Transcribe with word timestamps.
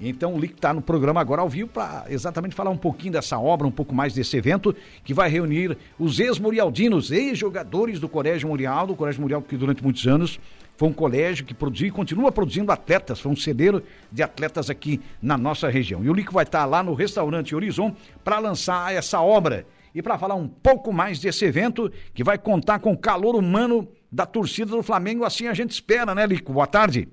Então 0.00 0.34
o 0.34 0.38
Lick 0.38 0.54
está 0.54 0.72
no 0.72 0.80
programa 0.80 1.20
agora 1.20 1.42
ao 1.42 1.48
vivo 1.48 1.68
para 1.68 2.04
exatamente 2.08 2.54
falar 2.54 2.70
um 2.70 2.76
pouquinho 2.76 3.14
dessa 3.14 3.38
obra, 3.38 3.66
um 3.66 3.70
pouco 3.70 3.94
mais 3.94 4.14
desse 4.14 4.36
evento, 4.36 4.74
que 5.02 5.12
vai 5.12 5.28
reunir 5.28 5.76
os 5.98 6.20
ex-murialdinos, 6.20 7.10
ex-jogadores 7.10 7.98
do 7.98 8.08
Colégio 8.08 8.48
Murial, 8.48 8.86
do 8.86 8.94
Colégio 8.94 9.20
Murial 9.20 9.42
que 9.42 9.56
durante 9.56 9.82
muitos 9.82 10.06
anos 10.06 10.38
foi 10.76 10.88
um 10.88 10.92
colégio 10.92 11.44
que 11.44 11.52
produziu 11.52 11.88
e 11.88 11.90
continua 11.90 12.30
produzindo 12.30 12.70
atletas, 12.70 13.18
foi 13.18 13.32
um 13.32 13.36
celeiro 13.36 13.82
de 14.12 14.22
atletas 14.22 14.70
aqui 14.70 15.00
na 15.20 15.36
nossa 15.36 15.68
região. 15.68 16.04
E 16.04 16.08
o 16.08 16.14
Lick 16.14 16.32
vai 16.32 16.44
estar 16.44 16.60
tá 16.60 16.64
lá 16.64 16.84
no 16.84 16.94
restaurante 16.94 17.52
Horizon 17.52 17.92
para 18.22 18.38
lançar 18.38 18.94
essa 18.94 19.20
obra 19.20 19.66
e 19.92 20.00
para 20.00 20.16
falar 20.16 20.36
um 20.36 20.46
pouco 20.46 20.92
mais 20.92 21.18
desse 21.18 21.44
evento 21.44 21.90
que 22.14 22.22
vai 22.22 22.38
contar 22.38 22.78
com 22.78 22.92
o 22.92 22.96
calor 22.96 23.34
humano 23.34 23.88
da 24.12 24.24
torcida 24.24 24.70
do 24.70 24.82
Flamengo, 24.82 25.24
assim 25.24 25.48
a 25.48 25.54
gente 25.54 25.72
espera, 25.72 26.14
né, 26.14 26.24
Lico? 26.24 26.52
Boa 26.52 26.68
tarde. 26.68 27.08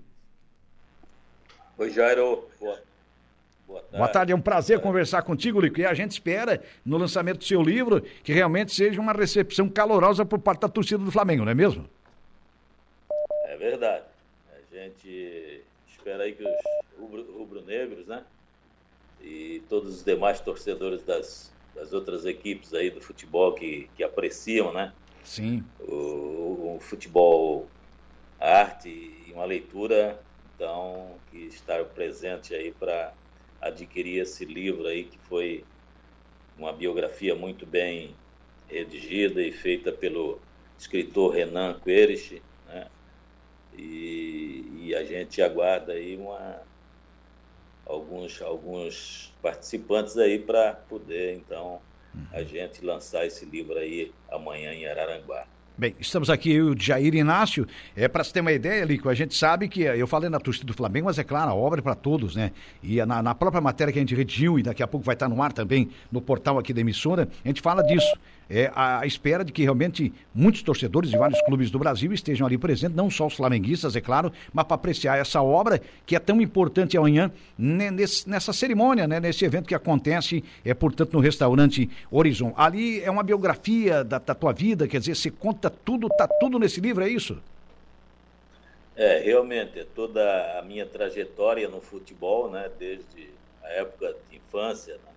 Oi, 1.78 1.90
Jairo. 1.90 2.48
Boa, 2.58 2.80
Boa 3.68 3.82
tarde. 3.82 3.98
Boa 3.98 4.08
tarde, 4.08 4.32
é 4.32 4.36
um 4.36 4.42
prazer 4.42 4.80
conversar 4.80 5.24
contigo, 5.24 5.60
Lico. 5.60 5.80
E 5.80 5.86
a 5.86 5.94
gente 5.94 6.12
espera, 6.12 6.64
no 6.86 6.98
lançamento 6.98 7.40
do 7.40 7.44
seu 7.44 7.62
livro, 7.62 8.02
que 8.24 8.32
realmente 8.32 8.74
seja 8.74 9.02
uma 9.02 9.12
recepção 9.12 9.68
calorosa 9.68 10.26
por 10.26 10.40
parte 10.40 10.62
da 10.62 10.70
torcida 10.70 11.04
do 11.04 11.12
Flamengo, 11.12 11.44
não 11.44 11.52
é 11.52 11.56
mesmo? 11.56 11.86
É 13.46 13.58
verdade. 13.58 14.06
A 14.54 14.76
gente 14.76 15.62
espera 15.90 16.24
aí 16.24 16.34
que 16.34 16.44
os 16.44 17.28
rubro-negros, 17.36 18.08
né? 18.08 18.24
E 19.22 19.62
todos 19.68 19.96
os 19.96 20.04
demais 20.04 20.40
torcedores 20.40 21.04
das, 21.04 21.52
das 21.74 21.92
outras 21.92 22.26
equipes 22.26 22.74
aí 22.74 22.90
do 22.90 23.02
futebol 23.02 23.54
que, 23.54 23.90
que 23.98 24.04
apreciam, 24.04 24.72
né? 24.72 24.94
Sim. 25.26 25.62
O, 25.80 26.76
o 26.76 26.80
futebol, 26.80 27.68
a 28.40 28.60
arte 28.60 28.88
e 28.88 29.34
uma 29.34 29.44
leitura 29.44 30.18
então 30.56 31.16
que 31.30 31.38
estar 31.38 31.84
presente 31.86 32.56
aí 32.56 32.72
para 32.72 33.14
adquirir 33.62 34.22
esse 34.22 34.46
livro 34.46 34.88
aí 34.88 35.04
que 35.04 35.18
foi 35.20 35.66
uma 36.58 36.72
biografia 36.72 37.36
muito 37.36 37.66
bem 37.66 38.16
redigida 38.68 39.42
e 39.42 39.52
feita 39.52 39.92
pelo 39.92 40.40
escritor 40.78 41.34
Renan 41.34 41.80
Querich, 41.80 42.42
né? 42.68 42.88
E, 43.78 44.66
e, 44.80 44.96
a 44.96 45.04
gente 45.04 45.42
aguarda 45.42 45.94
aí 45.94 46.16
uma, 46.16 46.62
alguns, 47.86 48.42
alguns 48.42 49.34
participantes 49.42 50.18
aí 50.18 50.40
para 50.40 50.74
poder 50.74 51.36
então 51.36 51.82
a 52.32 52.40
uhum. 52.40 52.48
gente 52.48 52.84
lançar 52.86 53.26
esse 53.26 53.44
livro 53.46 53.78
aí 53.78 54.14
amanhã 54.30 54.74
em 54.74 54.88
Araranguá. 54.88 55.46
Bem, 55.78 55.94
estamos 56.00 56.30
aqui, 56.30 56.62
o 56.62 56.74
Jair 56.80 57.14
Inácio. 57.16 57.68
É, 57.98 58.08
para 58.08 58.24
você 58.24 58.32
ter 58.32 58.40
uma 58.40 58.54
ideia, 58.54 58.86
Lico, 58.86 59.10
a 59.10 59.14
gente 59.14 59.36
sabe 59.36 59.68
que, 59.68 59.82
eu 59.82 60.08
falei 60.08 60.30
na 60.30 60.40
torcida 60.40 60.66
do 60.66 60.74
Flamengo, 60.74 61.08
mas 61.08 61.20
é 61.20 61.24
claro, 61.24 61.52
a 61.52 61.54
obra 61.54 61.82
é 61.82 61.84
para 61.84 61.96
todos, 61.96 62.34
né? 62.34 62.54
E 62.82 63.06
na, 63.06 63.22
na, 63.22 63.36
própria 63.36 63.60
matéria 63.60 63.92
que 63.92 64.00
a 64.00 64.02
gente 64.02 64.16
redigiu, 64.16 64.58
e 64.58 64.64
daqui 64.64 64.82
a 64.82 64.88
pouco 64.88 65.06
vai 65.06 65.16
estar 65.16 65.28
no 65.28 65.42
ar 65.44 65.52
também, 65.52 65.90
no 66.10 66.22
portal 66.22 66.58
aqui 66.58 66.74
da 66.74 66.80
emissora, 66.80 67.28
a 67.44 67.48
gente 67.50 67.62
fala 67.62 67.84
disso 67.84 68.08
é, 68.50 68.72
a 68.76 69.06
espera 69.06 69.44
de 69.44 69.52
que 69.52 69.64
realmente 69.64 70.14
muitos 70.34 70.62
torcedores 70.62 71.10
de 71.10 71.18
vários 71.18 71.42
clubes 71.42 71.72
do 71.72 71.80
Brasil 71.80 72.14
estejam 72.14 72.46
ali 72.46 72.58
presentes, 72.58 72.96
não 72.96 73.10
só 73.10 73.28
os 73.28 73.34
flamenguistas, 73.34 73.96
é 73.96 74.02
claro, 74.02 74.32
mas 74.54 74.66
para 74.66 74.76
apreciar 74.76 75.18
essa 75.18 75.42
obra 75.42 75.82
que 76.06 76.16
é 76.16 76.20
tão 76.20 76.40
importante 76.42 76.98
amanhã 76.98 77.32
né, 77.58 77.90
nesse, 77.90 78.30
nessa 78.30 78.54
cerimônia, 78.54 79.08
né, 79.08 79.20
nesse 79.20 79.44
evento 79.46 79.68
que 79.68 79.76
acontece, 79.76 80.44
é 80.64 80.74
portanto 80.74 81.14
no 81.14 81.20
restaurante 81.20 81.90
Horizon. 82.12 82.54
Ali 82.56 83.02
é 83.02 83.10
uma 83.10 83.24
biografia 83.24 84.04
da, 84.04 84.20
da 84.20 84.36
tua 84.36 84.54
vida, 84.54 84.88
quer 84.88 85.00
dizer, 85.00 85.16
você 85.16 85.32
conta 85.32 85.65
tudo, 85.70 86.08
tá 86.10 86.28
tudo 86.28 86.60
nesse 86.60 86.80
livro, 86.80 87.04
é 87.04 87.10
isso? 87.10 87.42
É, 88.96 89.20
realmente, 89.20 89.80
é 89.80 89.84
toda 89.84 90.58
a 90.58 90.62
minha 90.62 90.86
trajetória 90.86 91.68
no 91.68 91.82
futebol, 91.82 92.50
né, 92.50 92.70
desde 92.80 93.30
a 93.64 93.70
época 93.70 94.16
de 94.30 94.38
infância, 94.38 94.94
né, 94.94 95.12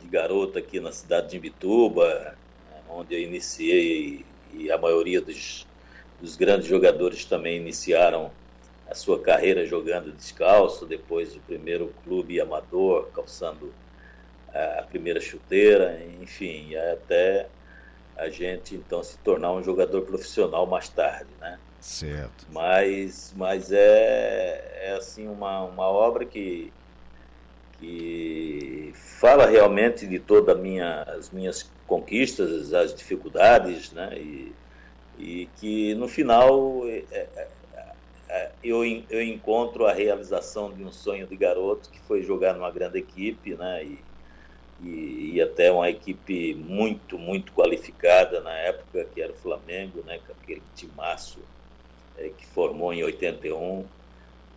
de 0.00 0.08
garoto 0.08 0.58
aqui 0.58 0.78
na 0.78 0.92
cidade 0.92 1.30
de 1.30 1.36
Imbituba, 1.38 2.36
onde 2.88 3.14
eu 3.14 3.20
iniciei 3.20 4.24
e 4.52 4.70
a 4.70 4.76
maioria 4.76 5.20
dos, 5.20 5.66
dos 6.20 6.36
grandes 6.36 6.66
jogadores 6.66 7.24
também 7.24 7.56
iniciaram 7.56 8.30
a 8.90 8.94
sua 8.94 9.18
carreira 9.18 9.64
jogando 9.64 10.12
descalço, 10.12 10.84
depois 10.84 11.34
o 11.34 11.40
primeiro 11.40 11.94
clube 12.04 12.38
amador, 12.40 13.08
calçando 13.14 13.72
a 14.52 14.82
primeira 14.82 15.18
chuteira, 15.18 15.98
enfim, 16.20 16.76
até 16.76 17.48
a 18.16 18.28
gente 18.28 18.74
então 18.74 19.02
se 19.02 19.18
tornar 19.18 19.52
um 19.52 19.62
jogador 19.62 20.02
profissional 20.02 20.66
mais 20.66 20.88
tarde, 20.88 21.30
né? 21.40 21.58
Certo. 21.80 22.46
Mas, 22.50 23.34
mas 23.36 23.72
é, 23.72 24.80
é 24.82 24.94
assim 24.96 25.26
uma, 25.26 25.62
uma 25.64 25.86
obra 25.86 26.24
que 26.24 26.72
que 27.82 28.92
fala 28.94 29.44
realmente 29.46 30.06
de 30.06 30.20
todas 30.20 30.56
minha, 30.56 31.02
as 31.02 31.30
minhas 31.30 31.68
conquistas, 31.84 32.72
as 32.72 32.94
dificuldades, 32.94 33.90
né? 33.90 34.16
E, 34.16 34.52
e 35.18 35.48
que 35.56 35.92
no 35.96 36.06
final 36.06 36.86
é, 36.86 37.04
é, 37.10 37.48
é, 38.28 38.50
eu, 38.62 38.84
eu 39.10 39.20
encontro 39.20 39.84
a 39.84 39.92
realização 39.92 40.72
de 40.72 40.84
um 40.84 40.92
sonho 40.92 41.26
de 41.26 41.36
garoto 41.36 41.90
que 41.90 42.00
foi 42.00 42.22
jogar 42.22 42.54
numa 42.54 42.70
grande 42.70 42.98
equipe, 42.98 43.56
né? 43.56 43.84
E, 43.84 43.98
e, 44.82 45.34
e, 45.34 45.40
até 45.40 45.70
uma 45.70 45.88
equipe 45.88 46.54
muito, 46.54 47.18
muito 47.18 47.52
qualificada 47.52 48.40
na 48.40 48.52
época, 48.52 49.06
que 49.14 49.22
era 49.22 49.32
o 49.32 49.36
Flamengo, 49.36 50.02
né? 50.04 50.18
Com 50.26 50.32
aquele 50.32 50.62
timaço 50.74 51.38
é, 52.18 52.28
que 52.28 52.46
formou 52.46 52.92
em 52.92 53.02
81 53.04 53.84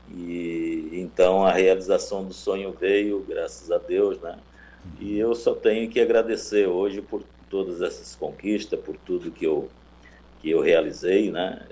e 0.09 0.90
então 0.94 1.44
a 1.44 1.52
realização 1.52 2.24
do 2.24 2.34
sonho 2.34 2.72
veio, 2.72 3.25
graças 3.28 3.72
a 3.72 3.78
Deus, 3.78 4.19
né? 4.19 4.38
E 5.00 5.18
eu 5.18 5.34
só 5.34 5.53
tenho 5.53 5.90
que 5.90 6.00
agradecer 6.00 6.68
hoje 6.68 7.02
por 7.02 7.24
todas 7.50 7.81
essas 7.81 8.16
conquistas, 8.16 8.80
por 8.80 8.97
tudo 8.97 9.31
que 9.31 9.46
eu 9.46 9.69
que 10.41 10.52
eu 10.52 10.62
realizei, 10.62 11.31
né? 11.31 11.66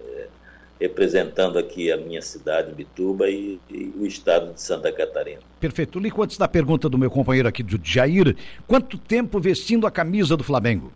Representando 0.80 1.58
aqui 1.58 1.92
a 1.92 1.98
minha 1.98 2.22
cidade, 2.22 2.74
Bituba, 2.74 3.30
e, 3.30 3.60
e, 3.70 3.94
o 3.98 4.06
estado 4.06 4.54
de 4.54 4.62
Santa 4.62 4.92
Catarina. 4.92 5.40
Perfeito. 5.60 6.00
Lico, 6.00 6.22
antes 6.22 6.38
da 6.38 6.48
pergunta 6.48 6.90
do 6.90 6.98
meu 6.98 7.10
companheiro 7.10 7.48
aqui, 7.48 7.64
do 7.64 7.80
Jair, 7.84 8.36
quanto 8.68 8.98
tempo 8.98 9.40
vestindo 9.40 9.88
a 9.88 9.92
camisa 9.92 10.36
do 10.36 10.44
Flamengo? 10.44 10.92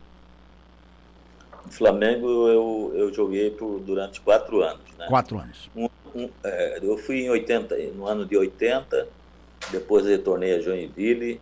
Flamengo 1.70 2.48
eu, 2.48 2.94
eu 2.96 3.14
joguei 3.14 3.52
por, 3.52 3.80
durante 3.80 4.20
quatro 4.22 4.62
anos. 4.62 4.82
Né? 4.98 5.06
Quatro 5.08 5.38
anos. 5.38 5.70
Um, 5.76 5.88
um, 6.16 6.30
é, 6.44 6.80
eu 6.82 6.98
fui 6.98 7.22
em 7.22 7.30
80, 7.30 7.76
no 7.96 8.08
ano 8.08 8.26
de 8.26 8.36
80, 8.36 9.08
depois 9.72 10.06
retornei 10.06 10.56
a 10.56 10.60
Joinville 10.60 11.40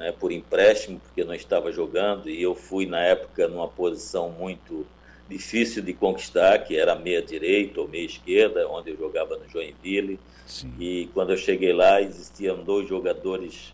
né, 0.00 0.12
por 0.12 0.32
empréstimo, 0.32 0.98
porque 0.98 1.22
não 1.24 1.34
estava 1.34 1.70
jogando, 1.70 2.28
e 2.28 2.42
eu 2.42 2.54
fui 2.54 2.86
na 2.86 3.00
época 3.00 3.46
numa 3.46 3.68
posição 3.68 4.30
muito 4.30 4.86
difícil 5.30 5.82
de 5.82 5.94
conquistar, 5.94 6.58
que 6.58 6.76
era 6.76 6.96
meia 6.96 7.22
direita 7.22 7.80
ou 7.80 7.88
meia 7.88 8.04
esquerda, 8.04 8.68
onde 8.68 8.90
eu 8.90 8.96
jogava 8.96 9.38
no 9.38 9.48
Joinville. 9.48 10.18
Sim. 10.46 10.74
E 10.78 11.08
quando 11.14 11.30
eu 11.30 11.36
cheguei 11.36 11.72
lá, 11.72 12.02
existiam 12.02 12.64
dois 12.64 12.88
jogadores 12.88 13.72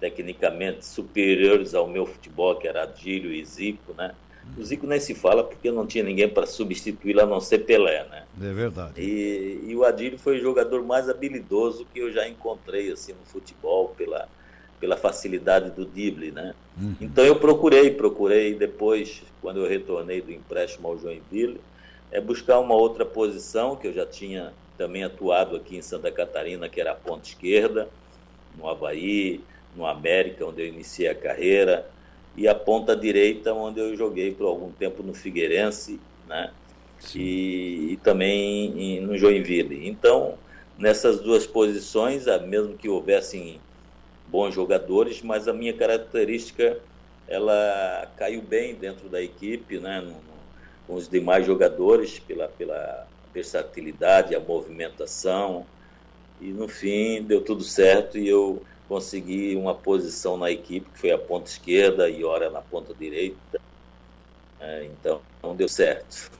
tecnicamente 0.00 0.84
superiores 0.84 1.74
ao 1.74 1.86
meu 1.86 2.06
futebol, 2.06 2.56
que 2.56 2.66
era 2.66 2.82
Adílio 2.82 3.32
e 3.32 3.44
Zico, 3.44 3.92
né? 3.94 4.14
O 4.56 4.62
Zico 4.62 4.86
nem 4.86 5.00
se 5.00 5.14
fala 5.14 5.42
porque 5.42 5.70
não 5.72 5.86
tinha 5.86 6.04
ninguém 6.04 6.28
para 6.28 6.46
substituí-lo 6.46 7.20
a 7.20 7.26
não 7.26 7.40
ser 7.40 7.60
Pelé, 7.60 8.06
né? 8.08 8.24
É 8.40 8.52
verdade. 8.52 9.00
E, 9.00 9.64
e, 9.66 9.76
o 9.76 9.84
Adílio 9.84 10.18
foi 10.18 10.38
o 10.38 10.40
jogador 10.40 10.84
mais 10.84 11.08
habilidoso 11.08 11.84
que 11.92 11.98
eu 11.98 12.12
já 12.12 12.28
encontrei 12.28 12.92
assim 12.92 13.12
no 13.12 13.24
futebol 13.24 13.88
pela 13.88 14.28
pela 14.80 14.96
facilidade 14.96 15.70
do 15.70 15.84
drible, 15.84 16.30
né? 16.30 16.54
Uhum. 16.80 16.94
Então 17.00 17.24
eu 17.24 17.36
procurei, 17.36 17.90
procurei 17.90 18.54
depois 18.54 19.22
quando 19.40 19.60
eu 19.60 19.68
retornei 19.68 20.20
do 20.20 20.32
empréstimo 20.32 20.88
ao 20.88 20.98
Joinville, 20.98 21.60
é 22.10 22.20
buscar 22.20 22.58
uma 22.58 22.74
outra 22.74 23.04
posição 23.04 23.76
que 23.76 23.86
eu 23.86 23.92
já 23.92 24.06
tinha 24.06 24.52
também 24.76 25.04
atuado 25.04 25.56
aqui 25.56 25.76
em 25.76 25.82
Santa 25.82 26.10
Catarina, 26.10 26.68
que 26.68 26.80
era 26.80 26.92
a 26.92 26.94
ponta 26.94 27.26
esquerda, 27.28 27.88
no 28.56 28.68
Havaí, 28.68 29.40
no 29.74 29.86
América, 29.86 30.44
onde 30.44 30.62
eu 30.62 30.66
iniciei 30.66 31.08
a 31.08 31.14
carreira 31.14 31.88
e 32.36 32.46
a 32.46 32.54
ponta 32.54 32.94
direita, 32.94 33.52
onde 33.52 33.80
eu 33.80 33.96
joguei 33.96 34.32
por 34.32 34.46
algum 34.46 34.70
tempo 34.70 35.02
no 35.02 35.14
Figueirense, 35.14 35.98
né? 36.28 36.50
E, 37.14 37.92
e, 37.92 37.96
também 38.02 39.00
no 39.00 39.16
Joinville. 39.18 39.86
Então, 39.88 40.34
nessas 40.78 41.20
duas 41.20 41.46
posições, 41.46 42.24
mesmo 42.46 42.74
que 42.76 42.88
houvessem 42.88 43.60
bons 44.26 44.54
jogadores, 44.54 45.22
mas 45.22 45.48
a 45.48 45.52
minha 45.52 45.76
característica 45.76 46.80
ela 47.26 48.12
caiu 48.16 48.42
bem 48.42 48.74
dentro 48.76 49.08
da 49.08 49.20
equipe, 49.22 49.78
né? 49.78 50.00
No, 50.00 50.22
no, 50.22 50.36
com 50.86 50.94
os 50.94 51.08
demais 51.08 51.44
jogadores 51.44 52.18
pela, 52.20 52.48
pela 52.48 53.08
versatilidade, 53.32 54.34
a 54.34 54.40
movimentação 54.40 55.66
e 56.40 56.52
no 56.52 56.68
fim 56.68 57.22
deu 57.24 57.42
tudo 57.42 57.62
certo 57.62 58.18
e 58.18 58.28
eu 58.28 58.64
consegui 58.88 59.56
uma 59.56 59.74
posição 59.74 60.36
na 60.36 60.50
equipe, 60.50 60.90
que 60.90 60.98
foi 60.98 61.10
a 61.10 61.18
ponta 61.18 61.50
esquerda 61.50 62.08
e 62.08 62.24
ora 62.24 62.50
na 62.50 62.60
ponta 62.60 62.94
direita. 62.94 63.60
É, 64.60 64.84
então, 64.84 65.22
não 65.42 65.56
deu 65.56 65.68
certo. 65.68 66.30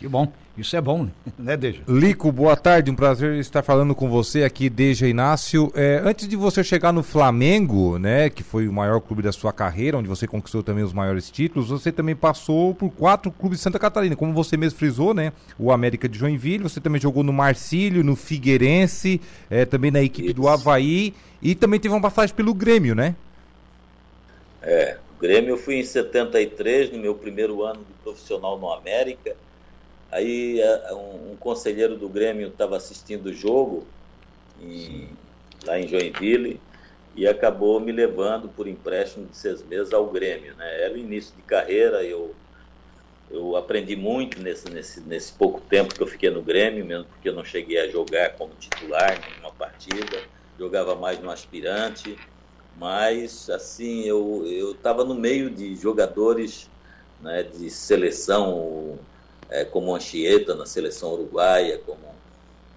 Que 0.00 0.08
bom. 0.08 0.32
Isso 0.56 0.74
é 0.74 0.80
bom, 0.80 1.08
né, 1.38 1.58
Deja? 1.58 1.82
Lico, 1.86 2.32
boa 2.32 2.56
tarde. 2.56 2.90
Um 2.90 2.94
prazer 2.94 3.34
estar 3.34 3.62
falando 3.62 3.94
com 3.94 4.08
você 4.08 4.44
aqui, 4.44 4.70
Deja 4.70 5.06
Inácio. 5.06 5.70
É, 5.74 6.00
antes 6.02 6.26
de 6.26 6.36
você 6.36 6.64
chegar 6.64 6.90
no 6.90 7.02
Flamengo, 7.02 7.98
né, 7.98 8.30
que 8.30 8.42
foi 8.42 8.66
o 8.66 8.72
maior 8.72 8.98
clube 9.02 9.22
da 9.22 9.30
sua 9.30 9.52
carreira, 9.52 9.98
onde 9.98 10.08
você 10.08 10.26
conquistou 10.26 10.62
também 10.62 10.82
os 10.82 10.94
maiores 10.94 11.30
títulos, 11.30 11.68
você 11.68 11.92
também 11.92 12.16
passou 12.16 12.74
por 12.74 12.90
quatro 12.90 13.30
clubes 13.30 13.58
de 13.58 13.62
Santa 13.62 13.78
Catarina, 13.78 14.16
como 14.16 14.32
você 14.32 14.56
mesmo 14.56 14.78
frisou, 14.78 15.12
né? 15.12 15.34
O 15.58 15.70
América 15.70 16.08
de 16.08 16.18
Joinville, 16.18 16.62
você 16.62 16.80
também 16.80 16.98
jogou 16.98 17.22
no 17.22 17.32
Marcílio, 17.32 18.02
no 18.02 18.16
Figueirense, 18.16 19.20
é, 19.50 19.66
também 19.66 19.90
na 19.90 20.02
equipe 20.02 20.28
Isso. 20.28 20.36
do 20.36 20.48
Havaí 20.48 21.12
e 21.42 21.54
também 21.54 21.78
teve 21.78 21.94
uma 21.94 22.00
passagem 22.00 22.34
pelo 22.34 22.54
Grêmio, 22.54 22.94
né? 22.94 23.14
É, 24.62 24.96
o 25.14 25.20
Grêmio 25.20 25.50
eu 25.50 25.58
fui 25.58 25.74
em 25.74 25.84
73, 25.84 26.90
no 26.90 26.98
meu 26.98 27.14
primeiro 27.14 27.62
ano 27.62 27.80
de 27.80 27.92
profissional 28.02 28.58
no 28.58 28.72
América. 28.72 29.36
Aí 30.10 30.60
um, 30.92 31.32
um 31.32 31.36
conselheiro 31.36 31.96
do 31.96 32.08
Grêmio 32.08 32.48
estava 32.48 32.76
assistindo 32.76 33.26
o 33.26 33.32
jogo 33.32 33.86
em, 34.58 35.08
lá 35.64 35.78
em 35.78 35.86
Joinville 35.86 36.60
e 37.14 37.26
acabou 37.26 37.80
me 37.80 37.92
levando 37.92 38.48
por 38.48 38.66
empréstimo 38.66 39.26
de 39.26 39.36
seis 39.36 39.62
meses 39.62 39.92
ao 39.92 40.10
Grêmio. 40.10 40.54
Né? 40.56 40.82
Era 40.82 40.94
o 40.94 40.98
início 40.98 41.34
de 41.36 41.42
carreira, 41.42 42.02
eu, 42.04 42.34
eu 43.30 43.56
aprendi 43.56 43.94
muito 43.94 44.40
nesse, 44.40 44.68
nesse, 44.70 45.00
nesse 45.02 45.32
pouco 45.32 45.60
tempo 45.60 45.94
que 45.94 46.02
eu 46.02 46.06
fiquei 46.06 46.30
no 46.30 46.42
Grêmio, 46.42 46.84
mesmo 46.84 47.04
porque 47.04 47.28
eu 47.28 47.34
não 47.34 47.44
cheguei 47.44 47.78
a 47.78 47.88
jogar 47.88 48.36
como 48.36 48.54
titular 48.54 49.24
em 49.28 49.40
uma 49.40 49.52
partida, 49.52 50.24
jogava 50.58 50.94
mais 50.94 51.20
no 51.20 51.30
aspirante, 51.30 52.18
mas 52.76 53.48
assim, 53.48 54.04
eu 54.04 54.72
estava 54.72 55.04
no 55.04 55.14
meio 55.14 55.50
de 55.50 55.74
jogadores 55.76 56.70
né, 57.20 57.42
de 57.42 57.70
seleção 57.70 58.98
é, 59.50 59.64
como 59.64 59.94
Anchieta 59.94 60.54
na 60.54 60.64
seleção 60.64 61.12
uruguaia, 61.12 61.78
como, 61.78 62.14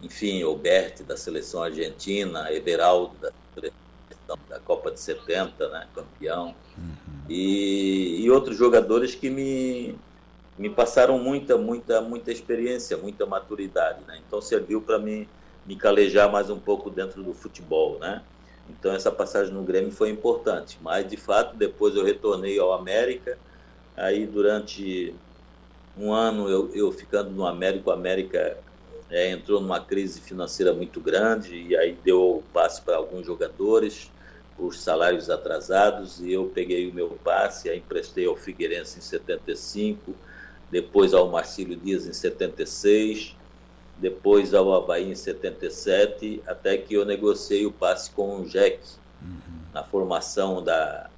enfim, 0.02 0.42
Alberti 0.42 1.04
da 1.04 1.16
seleção 1.16 1.62
argentina, 1.64 2.52
Everaldo 2.52 3.16
da 3.22 3.32
seleção 3.54 4.40
da 4.50 4.60
Copa 4.60 4.92
de 4.92 5.00
70, 5.00 5.70
né, 5.70 5.88
campeão, 5.94 6.56
uhum. 6.78 6.94
e, 7.30 8.24
e 8.24 8.32
outros 8.32 8.58
jogadores 8.58 9.14
que 9.14 9.30
me, 9.30 9.96
me 10.58 10.70
passaram 10.70 11.20
muita, 11.20 11.58
muita, 11.58 12.02
muita 12.02 12.32
experiência, 12.32 12.98
muita 12.98 13.26
maturidade, 13.26 14.00
né? 14.08 14.20
Então 14.28 14.42
serviu 14.42 14.82
para 14.82 14.98
mim 14.98 15.28
me 15.66 15.76
calejar 15.76 16.32
mais 16.32 16.50
um 16.50 16.60
pouco 16.60 16.90
dentro 16.90 17.24
do 17.24 17.34
futebol, 17.34 18.00
né? 18.00 18.22
Então 18.70 18.94
essa 18.94 19.12
passagem 19.12 19.54
no 19.54 19.64
Grêmio 19.64 19.92
foi 19.92 20.10
importante, 20.10 20.78
mas 20.82 21.08
de 21.08 21.18
fato 21.18 21.56
depois 21.56 21.96
eu 21.96 22.04
retornei 22.04 22.58
ao 22.60 22.74
América, 22.74 23.38
aí 23.96 24.26
durante 24.26 25.14
um 25.98 26.14
ano 26.14 26.50
eu, 26.50 26.72
eu 26.74 26.92
ficando 26.92 27.30
no 27.32 27.46
América, 27.46 27.90
o 27.90 27.94
América 27.94 28.58
é, 29.10 29.30
entrou 29.32 29.62
numa 29.62 29.80
crise 29.80 30.20
financeira 30.20 30.74
muito 30.74 31.00
grande 31.00 31.56
e 31.56 31.76
aí 31.76 31.98
deu 32.04 32.44
passe 32.52 32.82
para 32.82 32.96
alguns 32.96 33.26
jogadores 33.26 34.12
por 34.58 34.74
salários 34.74 35.30
atrasados 35.30 36.20
e 36.20 36.32
eu 36.32 36.46
peguei 36.54 36.90
o 36.90 36.94
meu 36.94 37.10
passe, 37.24 37.70
aí 37.70 37.80
emprestei 37.80 38.26
ao 38.26 38.36
Figueirense 38.36 39.00
em 39.00 39.02
75, 39.02 40.14
depois 40.72 41.14
ao 41.14 41.30
Marcílio 41.30 41.76
Dias 41.76 42.08
em 42.08 42.14
76, 42.14 43.36
depois 43.98 44.54
ao 44.54 44.74
Havaí 44.74 45.12
em 45.12 45.16
77, 45.16 46.42
até 46.48 46.78
que 46.78 46.96
eu 46.96 47.06
negociei 47.06 47.66
o 47.66 47.72
passe 47.72 48.10
com 48.12 48.42
o 48.42 48.46
Jack 48.46 48.80
uhum. 49.22 49.38
na 49.74 49.84
formação 49.84 50.64
da, 50.64 51.10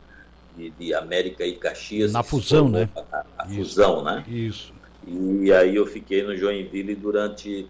de, 0.56 0.70
de 0.72 0.94
América 0.94 1.46
e 1.46 1.54
Caxias. 1.56 2.12
Na 2.12 2.24
fusão, 2.24 2.70
né? 2.70 2.90
A, 3.12 3.26
a 3.40 3.48
fusão, 3.48 4.04
né? 4.04 4.24
Isso. 4.28 4.74
E 5.08 5.52
aí 5.54 5.76
eu 5.76 5.86
fiquei 5.86 6.24
no 6.24 6.36
Joinville 6.36 6.96
durante 6.96 7.68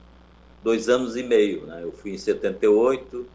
dois 0.63 0.87
anos 0.87 1.15
e 1.15 1.23
meio, 1.23 1.65
né? 1.65 1.83
Eu 1.83 1.91
fui 1.91 2.11
em 2.11 2.17
78 2.17 3.25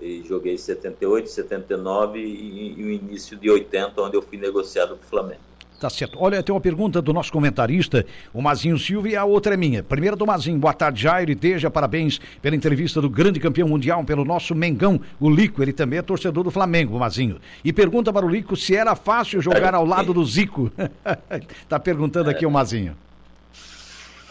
e 0.00 0.22
joguei 0.26 0.56
78, 0.56 1.28
79 1.28 2.18
e, 2.18 2.74
e 2.78 2.84
o 2.84 2.90
início 2.90 3.36
de 3.36 3.50
80, 3.50 4.00
onde 4.00 4.16
eu 4.16 4.22
fui 4.22 4.38
negociado 4.38 4.96
para 4.96 5.04
o 5.04 5.08
Flamengo. 5.08 5.51
Tá 5.82 5.90
certo. 5.90 6.16
Olha, 6.20 6.40
tem 6.44 6.54
uma 6.54 6.60
pergunta 6.60 7.02
do 7.02 7.12
nosso 7.12 7.32
comentarista, 7.32 8.06
o 8.32 8.40
Mazinho 8.40 8.78
Silva, 8.78 9.08
e 9.08 9.16
a 9.16 9.24
outra 9.24 9.54
é 9.54 9.56
minha. 9.56 9.82
Primeira 9.82 10.14
do 10.14 10.24
Mazinho. 10.24 10.56
Boa 10.56 10.72
tarde, 10.72 11.02
Jair, 11.02 11.28
e 11.28 11.34
Deja, 11.34 11.68
parabéns 11.72 12.20
pela 12.40 12.54
entrevista 12.54 13.00
do 13.00 13.10
grande 13.10 13.40
campeão 13.40 13.66
mundial, 13.66 14.04
pelo 14.04 14.24
nosso 14.24 14.54
Mengão, 14.54 15.00
o 15.18 15.28
Lico. 15.28 15.60
Ele 15.60 15.72
também 15.72 15.98
é 15.98 16.02
torcedor 16.02 16.44
do 16.44 16.52
Flamengo, 16.52 16.94
o 16.94 17.00
Mazinho. 17.00 17.40
E 17.64 17.72
pergunta 17.72 18.12
para 18.12 18.24
o 18.24 18.28
Lico 18.28 18.54
se 18.54 18.76
era 18.76 18.94
fácil 18.94 19.42
jogar 19.42 19.74
ao 19.74 19.84
lado 19.84 20.14
do 20.14 20.24
Zico. 20.24 20.70
tá 21.68 21.80
perguntando 21.80 22.30
aqui 22.30 22.46
o 22.46 22.50
Mazinho. 22.50 22.96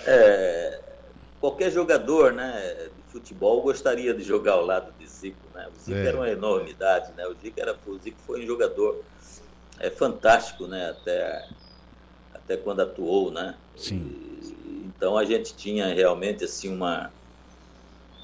É, 0.07 0.79
qualquer 1.41 1.69
jogador 1.69 2.31
né, 2.31 2.75
de 2.95 3.11
futebol 3.11 3.61
gostaria 3.61 4.13
de 4.13 4.23
jogar 4.23 4.53
ao 4.53 4.65
lado 4.65 4.93
de 4.97 5.05
Zico. 5.05 5.35
Né? 5.53 5.67
O 5.67 5.77
Zico 5.77 5.97
é. 5.97 6.05
era 6.05 6.15
uma 6.15 6.29
enormidade, 6.29 7.11
né? 7.17 7.27
o, 7.27 7.35
Zico 7.43 7.59
era, 7.59 7.75
o 7.85 7.97
Zico 7.97 8.17
foi 8.25 8.41
um 8.41 8.47
jogador 8.47 9.03
é 9.81 9.89
fantástico, 9.89 10.67
né? 10.67 10.91
Até, 10.91 11.47
até 12.33 12.57
quando 12.57 12.81
atuou, 12.81 13.31
né? 13.31 13.55
Sim. 13.75 13.97
E, 13.97 14.85
então 14.85 15.17
a 15.17 15.25
gente 15.25 15.55
tinha 15.55 15.93
realmente 15.93 16.45
assim 16.45 16.73
uma 16.73 17.11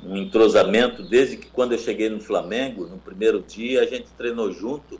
um 0.04 0.16
entrosamento 0.16 1.02
desde 1.02 1.38
que 1.38 1.48
quando 1.48 1.72
eu 1.72 1.80
cheguei 1.80 2.08
no 2.08 2.20
Flamengo, 2.20 2.86
no 2.86 3.00
primeiro 3.00 3.42
dia 3.42 3.82
a 3.82 3.86
gente 3.88 4.08
treinou 4.16 4.52
junto 4.52 5.00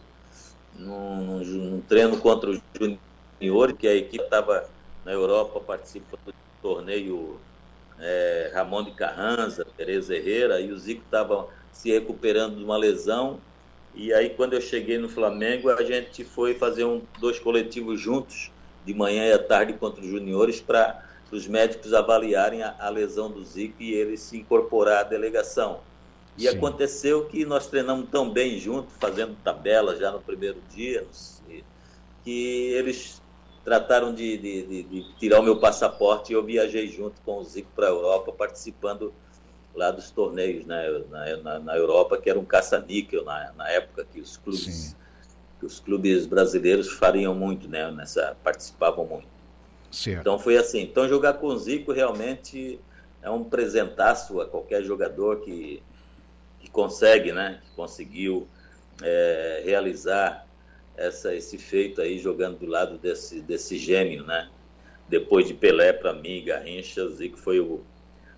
num, 0.76 1.24
num, 1.24 1.40
num 1.44 1.82
treino 1.82 2.18
contra 2.18 2.50
o 2.50 2.62
Junior, 2.74 3.74
que 3.74 3.88
a 3.88 3.94
equipe 3.94 4.24
estava 4.24 4.68
na 5.06 5.12
Europa 5.12 5.60
participando 5.60 6.26
do 6.26 6.34
torneio 6.64 7.40
é, 8.00 8.52
Ramon 8.56 8.84
de 8.84 8.92
Carranza, 8.92 9.66
Tereza 9.78 10.16
Herrera, 10.16 10.60
e 10.60 10.72
o 10.72 10.80
Zico 10.80 11.04
estava 11.04 11.48
se 11.72 11.92
recuperando 11.92 12.58
de 12.58 12.64
uma 12.64 12.76
lesão 12.76 13.40
e 14.00 14.14
aí, 14.14 14.30
quando 14.30 14.54
eu 14.54 14.62
cheguei 14.62 15.00
no 15.00 15.10
Flamengo, 15.10 15.72
a 15.72 15.84
gente 15.84 16.24
foi 16.24 16.54
fazer 16.54 16.86
um, 16.86 17.02
dois 17.20 17.40
coletivos 17.40 18.00
juntos, 18.00 18.52
de 18.86 18.94
manhã 18.94 19.26
e 19.26 19.34
à 19.34 19.40
tarde, 19.40 19.74
contra 19.74 20.00
os 20.02 20.08
juniores, 20.08 20.62
para 20.62 21.04
os 21.32 21.48
médicos 21.48 21.96
avaliarem 21.96 22.62
a, 22.62 22.76
a, 22.80 22.90
lesão 22.90 23.32
do 23.32 23.44
Zico 23.44 23.82
e 23.82 23.96
ele 23.96 24.16
se 24.16 24.38
incorporar 24.38 25.00
à 25.00 25.04
delegação. 25.04 25.80
E 26.38 26.44
Sim. 26.44 26.50
aconteceu 26.50 27.26
que 27.26 27.44
nós 27.44 27.66
treinamos 27.66 28.08
tão 28.12 28.30
bem 28.30 28.60
juntos, 28.60 28.94
fazendo 29.00 29.36
tabela 29.44 29.96
já 29.96 30.12
no 30.12 30.22
primeiro 30.22 30.62
dia, 30.70 31.04
que 32.24 32.72
eles 32.74 33.20
trataram 33.66 34.14
de, 34.14 34.38
de, 34.38 34.62
de, 34.64 34.84
de 34.84 35.16
tirar 35.18 35.40
o 35.40 35.44
meu 35.44 35.60
passaporte 35.60 36.32
e 36.32 36.36
eu 36.36 36.44
viajei 36.44 36.88
junto 36.88 37.20
com 37.26 37.40
o 37.40 37.44
Zico 37.44 37.70
para 37.76 37.88
a 37.88 37.90
Europa, 37.90 38.32
participando 38.32 39.12
lá 39.78 39.92
dos 39.92 40.10
torneios 40.10 40.66
né, 40.66 41.04
na, 41.10 41.38
na, 41.38 41.60
na 41.60 41.78
Europa, 41.78 42.18
que 42.18 42.30
era 42.30 42.40
um 42.40 42.44
caça-níquel 42.44 43.24
na, 43.24 43.54
na 43.56 43.70
época 43.70 44.06
que 44.12 44.20
os 44.20 44.36
clubes 44.38 44.96
que 45.60 45.66
os 45.66 45.80
clubes 45.80 46.28
brasileiros 46.28 46.88
fariam 46.88 47.34
muito, 47.34 47.68
né, 47.68 47.90
nessa 47.92 48.36
participavam 48.44 49.06
muito. 49.06 49.28
Certo. 49.92 50.22
Então 50.22 50.38
foi 50.38 50.58
assim. 50.58 50.82
Então 50.82 51.08
jogar 51.08 51.34
com 51.34 51.48
o 51.48 51.58
Zico 51.58 51.92
realmente 51.92 52.80
é 53.22 53.30
um 53.30 53.44
presentaço 53.44 54.40
a 54.40 54.46
qualquer 54.46 54.84
jogador 54.84 55.42
que, 55.42 55.82
que 56.60 56.70
consegue, 56.70 57.32
né, 57.32 57.60
que 57.64 57.72
conseguiu 57.76 58.48
é, 59.02 59.64
realizar 59.66 60.46
essa, 60.96 61.34
esse 61.34 61.58
feito 61.58 62.02
aí 62.02 62.20
jogando 62.20 62.60
do 62.60 62.66
lado 62.66 62.98
desse, 62.98 63.42
desse 63.42 63.78
gêmeo, 63.78 64.24
né? 64.26 64.50
Depois 65.08 65.48
de 65.48 65.54
Pelé 65.54 65.94
para 65.94 66.14
mim, 66.14 66.44
Garrincha, 66.44 67.08
Zico 67.10 67.38
foi 67.38 67.60
o 67.60 67.82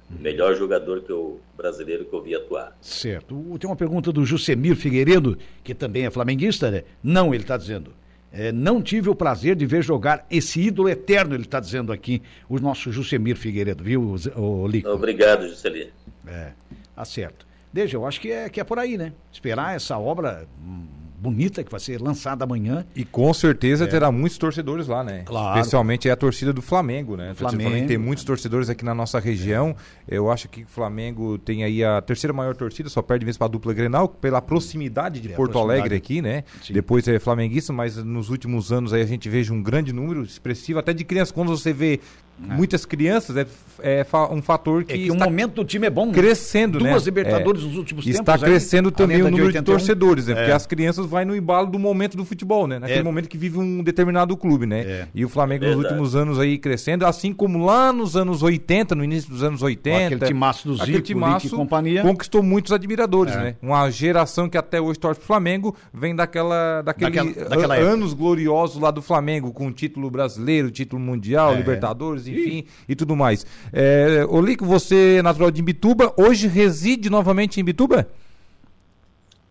melhor 0.09 0.55
jogador 0.55 1.01
que 1.01 1.11
o 1.11 1.39
brasileiro 1.55 2.05
que 2.05 2.13
eu 2.13 2.21
vi 2.21 2.35
atuar. 2.35 2.75
Certo. 2.81 3.35
Tem 3.59 3.69
uma 3.69 3.75
pergunta 3.75 4.11
do 4.11 4.25
Jusemir 4.25 4.75
Figueiredo, 4.75 5.37
que 5.63 5.75
também 5.75 6.05
é 6.05 6.09
flamenguista, 6.09 6.71
né? 6.71 6.83
Não, 7.03 7.33
ele 7.33 7.43
está 7.43 7.57
dizendo. 7.57 7.93
É, 8.31 8.51
não 8.51 8.81
tive 8.81 9.09
o 9.09 9.15
prazer 9.15 9.55
de 9.55 9.65
ver 9.65 9.83
jogar 9.83 10.25
esse 10.29 10.61
ídolo 10.61 10.87
eterno, 10.87 11.33
ele 11.33 11.43
está 11.43 11.59
dizendo 11.59 11.91
aqui, 11.91 12.21
o 12.47 12.59
nosso 12.59 12.91
Jusemir 12.91 13.35
Figueiredo, 13.35 13.83
viu, 13.83 14.15
o, 14.35 14.67
Lico? 14.67 14.89
Obrigado, 14.89 15.47
Juscelino. 15.47 15.91
É, 16.27 16.51
tá 16.95 17.05
certo. 17.05 17.47
Deixa, 17.73 17.95
eu 17.95 18.05
acho 18.05 18.21
que 18.21 18.31
é, 18.31 18.49
que 18.49 18.59
é 18.59 18.63
por 18.63 18.77
aí, 18.77 18.97
né? 18.97 19.13
Esperar 19.31 19.75
essa 19.75 19.97
obra 19.97 20.47
hum, 20.61 20.85
bonita 21.19 21.63
que 21.63 21.71
vai 21.71 21.79
ser 21.79 22.01
lançada 22.01 22.43
amanhã. 22.43 22.85
E 22.95 23.03
com 23.03 23.33
certeza 23.33 23.85
é. 23.85 23.87
terá 23.87 24.11
muitos 24.11 24.37
torcedores 24.37 24.87
lá, 24.87 25.03
né? 25.03 25.23
Claro. 25.25 25.59
Especialmente 25.59 26.07
é 26.07 26.11
a 26.11 26.15
torcida 26.15 26.53
do 26.53 26.61
Flamengo, 26.61 27.17
né? 27.17 27.33
Flamengo. 27.35 27.63
Flamengo 27.69 27.87
tem 27.87 27.97
muitos 27.97 28.23
torcedores 28.23 28.69
aqui 28.69 28.85
na 28.85 28.95
nossa 28.95 29.19
região. 29.19 29.75
É. 30.07 30.17
Eu 30.17 30.31
acho 30.31 30.47
que 30.47 30.63
o 30.63 30.67
Flamengo 30.67 31.37
tem 31.37 31.63
aí 31.63 31.83
a 31.83 32.01
terceira 32.01 32.33
maior 32.33 32.55
torcida, 32.55 32.89
só 32.89 33.01
perde 33.01 33.25
vez 33.25 33.37
para 33.37 33.47
a 33.47 33.49
dupla 33.49 33.73
Grenal, 33.73 34.07
pela 34.07 34.41
proximidade 34.41 35.19
de 35.19 35.31
é 35.31 35.35
Porto 35.35 35.51
proximidade. 35.51 35.79
Alegre 35.81 35.97
aqui, 35.97 36.21
né? 36.21 36.43
Sim. 36.63 36.73
Depois 36.73 37.07
é 37.07 37.19
flamenguista, 37.19 37.73
mas 37.73 37.97
nos 37.97 38.29
últimos 38.29 38.71
anos 38.71 38.93
aí 38.93 39.01
a 39.01 39.05
gente 39.05 39.27
veja 39.29 39.53
um 39.53 39.61
grande 39.61 39.91
número 39.91 40.23
expressivo, 40.23 40.79
até 40.79 40.93
de 40.93 41.03
crianças. 41.03 41.31
Quando 41.31 41.49
você 41.49 41.73
vê 41.73 41.99
muitas 42.39 42.85
crianças, 42.85 43.35
é, 43.37 43.45
é 43.81 44.05
um 44.31 44.41
fator 44.41 44.83
que, 44.83 44.93
é 44.93 44.97
que 44.97 45.11
o 45.11 45.15
momento 45.15 45.55
do 45.55 45.65
time 45.65 45.87
é 45.87 45.89
bom. 45.89 46.11
Crescendo, 46.11 46.73
Duas 46.73 46.83
né? 46.83 46.91
Duas 46.91 47.05
Libertadores 47.05 47.61
é. 47.61 47.65
nos 47.65 47.77
últimos 47.77 48.05
tempos. 48.05 48.19
Está 48.19 48.37
crescendo 48.37 48.89
aí, 48.89 48.95
também 48.95 49.21
o 49.21 49.29
número 49.29 49.51
de, 49.51 49.59
de 49.59 49.63
torcedores, 49.63 50.27
né? 50.27 50.35
Porque 50.35 50.51
as 50.51 50.65
crianças 50.65 51.05
vão 51.05 51.25
no 51.25 51.35
embalo 51.35 51.67
do 51.67 51.77
momento 51.77 52.15
do 52.15 52.23
futebol, 52.23 52.67
né? 52.67 52.79
Naquele 52.79 53.03
momento 53.03 53.27
que 53.27 53.37
vive 53.37 53.57
um 53.57 53.83
determinado 53.83 54.35
clube, 54.37 54.65
né? 54.65 55.07
E 55.13 55.25
o 55.25 55.29
Flamengo 55.29 55.65
nos 55.65 55.75
últimos 55.75 56.15
anos 56.15 56.39
aí 56.39 56.57
crescendo, 56.57 57.05
assim 57.05 57.33
como 57.33 57.65
lá 57.65 57.91
nos 57.91 58.15
anos 58.15 58.41
80, 58.41 58.95
no 58.95 59.03
início 59.03 59.29
dos 59.29 59.43
anos 59.43 59.61
80. 59.61 60.05
Aquele 60.05 60.25
timaço 60.25 60.67
do 60.67 60.77
Zico, 60.77 61.01
timaço 61.01 61.47
e 61.47 61.49
companhia. 61.49 62.01
Conquistou 62.01 62.41
muitos 62.41 62.71
admiradores, 62.71 63.35
né? 63.35 63.55
Uma 63.61 63.89
geração 63.89 64.49
que 64.49 64.57
até 64.57 64.79
hoje 64.79 64.99
torce 64.99 65.19
pro 65.19 65.27
Flamengo 65.27 65.75
vem 65.93 66.15
daquela, 66.15 66.81
daquele 66.81 67.11
daquela, 67.11 67.49
daquela 67.49 67.75
anos 67.75 68.13
gloriosos 68.13 68.81
lá 68.81 68.91
do 68.91 69.01
Flamengo, 69.01 69.51
com 69.51 69.71
título 69.71 70.09
brasileiro, 70.09 70.71
título 70.71 71.01
mundial, 71.01 71.55
Libertadores, 71.55 72.27
enfim, 72.29 72.57
Ih. 72.57 72.67
e 72.87 72.95
tudo 72.95 73.15
mais. 73.15 73.45
É, 73.73 74.25
Olico, 74.29 74.65
você 74.65 75.17
é 75.17 75.21
natural 75.21 75.51
de 75.51 75.61
Imbituba, 75.61 76.13
hoje 76.17 76.47
reside 76.47 77.09
novamente 77.09 77.57
em 77.57 77.61
Imbituba? 77.61 78.07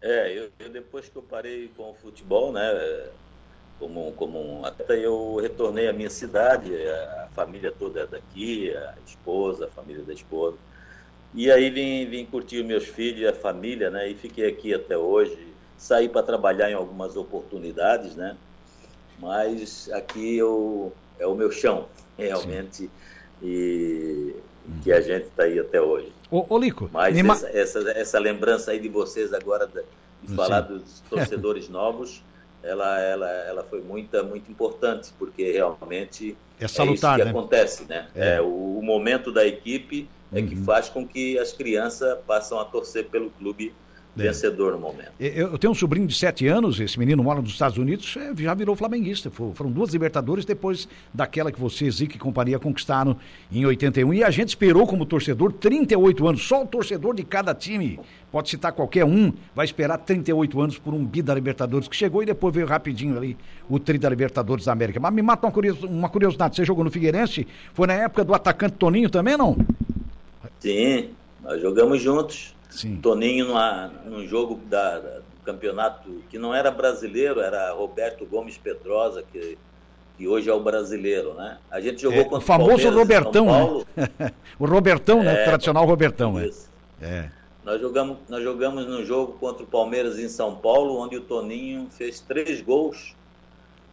É, 0.00 0.38
eu, 0.38 0.48
eu, 0.60 0.68
depois 0.70 1.08
que 1.08 1.16
eu 1.16 1.22
parei 1.22 1.70
com 1.76 1.90
o 1.90 1.94
futebol, 1.94 2.52
né, 2.52 2.62
como, 3.78 4.12
como 4.12 4.64
até 4.64 5.04
eu 5.04 5.36
retornei 5.36 5.88
à 5.88 5.92
minha 5.92 6.10
cidade, 6.10 6.72
a, 6.74 7.28
família 7.34 7.72
toda 7.72 8.00
é 8.00 8.06
daqui, 8.06 8.70
a 8.76 8.94
esposa, 9.06 9.66
a 9.66 9.68
família 9.68 10.02
da 10.02 10.12
esposa. 10.12 10.56
E 11.34 11.50
aí 11.50 11.70
vim, 11.70 12.08
vim 12.08 12.24
curtir 12.24 12.64
meus 12.64 12.84
filhos, 12.84 13.28
a 13.28 13.32
família, 13.32 13.90
né, 13.90 14.08
e 14.08 14.14
fiquei 14.14 14.48
aqui 14.48 14.74
até 14.74 14.96
hoje. 14.96 15.36
Saí 15.76 16.08
para 16.08 16.22
trabalhar 16.22 16.70
em 16.70 16.74
algumas 16.74 17.16
oportunidades, 17.16 18.16
né, 18.16 18.36
mas 19.18 19.90
aqui 19.92 20.36
eu, 20.36 20.92
é 21.18 21.26
o 21.26 21.34
meu 21.34 21.50
chão, 21.50 21.88
realmente. 22.16 22.76
Sim 22.76 22.90
e 23.42 24.34
que 24.82 24.92
a 24.92 25.00
gente 25.00 25.26
está 25.26 25.44
aí 25.44 25.58
até 25.58 25.80
hoje. 25.80 26.12
Ô, 26.30 26.44
ô 26.48 26.58
Lico, 26.58 26.90
mas 26.92 27.16
essa, 27.16 27.48
essa, 27.50 27.90
essa, 27.92 28.18
lembrança 28.18 28.70
aí 28.70 28.78
de 28.78 28.88
vocês 28.88 29.32
agora 29.32 29.66
de, 29.66 29.82
de 30.22 30.34
falar 30.34 30.60
dos 30.60 31.00
torcedores 31.08 31.68
novos, 31.70 32.22
ela, 32.62 33.00
ela, 33.00 33.28
ela 33.28 33.64
foi 33.64 33.80
muito, 33.80 34.22
muito 34.24 34.50
importante, 34.50 35.10
porque 35.18 35.52
realmente 35.52 36.36
é, 36.60 36.68
salutar, 36.68 37.12
é 37.12 37.22
isso 37.22 37.22
que 37.22 37.24
né? 37.24 37.30
acontece, 37.30 37.84
né? 37.88 38.08
É. 38.14 38.34
é 38.34 38.40
o, 38.42 38.78
o, 38.78 38.82
momento 38.82 39.32
da 39.32 39.46
equipe 39.46 40.08
é 40.32 40.40
uhum. 40.40 40.46
que 40.48 40.56
faz 40.56 40.88
com 40.88 41.06
que 41.06 41.38
as 41.38 41.52
crianças 41.52 42.18
passam 42.26 42.58
a 42.58 42.64
torcer 42.64 43.08
pelo 43.08 43.30
clube 43.30 43.72
vencedor 44.14 44.72
no 44.72 44.80
momento. 44.80 45.10
Eu, 45.20 45.56
tenho 45.58 45.70
um 45.70 45.74
sobrinho 45.74 46.06
de 46.06 46.14
sete 46.14 46.46
anos, 46.46 46.80
esse 46.80 46.98
menino 46.98 47.22
mora 47.22 47.40
nos 47.40 47.52
Estados 47.52 47.78
Unidos, 47.78 48.16
é, 48.16 48.32
já 48.36 48.54
virou 48.54 48.74
flamenguista. 48.74 49.30
Foram 49.30 49.70
duas 49.70 49.90
Libertadores 49.92 50.44
depois 50.44 50.88
daquela 51.12 51.52
que 51.52 51.60
você, 51.60 51.90
Zico 51.90 52.16
e 52.16 52.18
companhia 52.18 52.58
conquistaram 52.58 53.16
em 53.50 53.64
81. 53.64 54.14
E 54.14 54.24
a 54.24 54.30
gente 54.30 54.48
esperou 54.48 54.86
como 54.86 55.06
torcedor 55.06 55.52
38 55.52 56.28
anos. 56.28 56.42
Só 56.42 56.62
o 56.62 56.66
torcedor 56.66 57.14
de 57.14 57.22
cada 57.22 57.54
time, 57.54 58.00
pode 58.32 58.48
citar 58.48 58.72
qualquer 58.72 59.04
um, 59.04 59.32
vai 59.54 59.64
esperar 59.64 59.98
38 59.98 60.60
anos 60.60 60.78
por 60.78 60.94
um 60.94 61.04
bi 61.04 61.22
da 61.22 61.34
Libertadores 61.34 61.88
que 61.88 61.96
chegou 61.96 62.22
e 62.22 62.26
depois 62.26 62.54
veio 62.54 62.66
rapidinho 62.66 63.16
ali 63.16 63.36
o 63.68 63.78
tri 63.78 63.98
da 63.98 64.08
Libertadores 64.08 64.64
da 64.64 64.72
América. 64.72 64.98
Mas 65.00 65.12
me 65.12 65.22
mata 65.22 65.50
uma 65.88 66.08
curiosidade, 66.08 66.56
você 66.56 66.64
jogou 66.64 66.84
no 66.84 66.90
Figueirense? 66.90 67.46
Foi 67.72 67.86
na 67.86 67.94
época 67.94 68.24
do 68.24 68.34
atacante 68.34 68.74
Toninho 68.76 69.08
também, 69.10 69.36
não? 69.36 69.56
Sim, 70.58 71.10
nós 71.42 71.60
jogamos 71.60 72.02
juntos. 72.02 72.57
Sim. 72.68 72.96
Toninho 72.96 73.46
numa, 73.46 73.88
num 74.04 74.26
jogo 74.26 74.60
da, 74.66 74.98
do 74.98 75.22
campeonato 75.44 76.22
que 76.28 76.38
não 76.38 76.54
era 76.54 76.70
brasileiro, 76.70 77.40
era 77.40 77.72
Roberto 77.72 78.26
Gomes 78.26 78.58
Pedrosa, 78.58 79.24
que, 79.32 79.56
que 80.16 80.28
hoje 80.28 80.50
é 80.50 80.52
o 80.52 80.60
brasileiro, 80.60 81.34
né? 81.34 81.58
A 81.70 81.80
gente 81.80 82.02
jogou 82.02 82.20
é, 82.20 82.24
contra 82.24 82.38
o 82.38 82.40
famoso 82.42 82.90
Robertão, 82.90 83.46
né? 83.46 84.32
o 84.58 84.66
Robertão, 84.66 85.22
né? 85.22 85.30
é, 85.30 85.34
né? 85.34 85.42
O 85.42 85.44
tradicional 85.44 85.86
Robertão, 85.86 86.32
né? 86.34 86.50
É. 87.00 87.30
Nós 87.64 87.80
jogamos, 87.80 88.18
nós 88.28 88.42
jogamos 88.42 88.86
no 88.86 89.04
jogo 89.04 89.32
contra 89.34 89.62
o 89.62 89.66
Palmeiras 89.66 90.18
em 90.18 90.28
São 90.28 90.54
Paulo, 90.54 90.98
onde 90.98 91.16
o 91.16 91.20
Toninho 91.20 91.88
fez 91.90 92.20
três 92.20 92.60
gols 92.60 93.14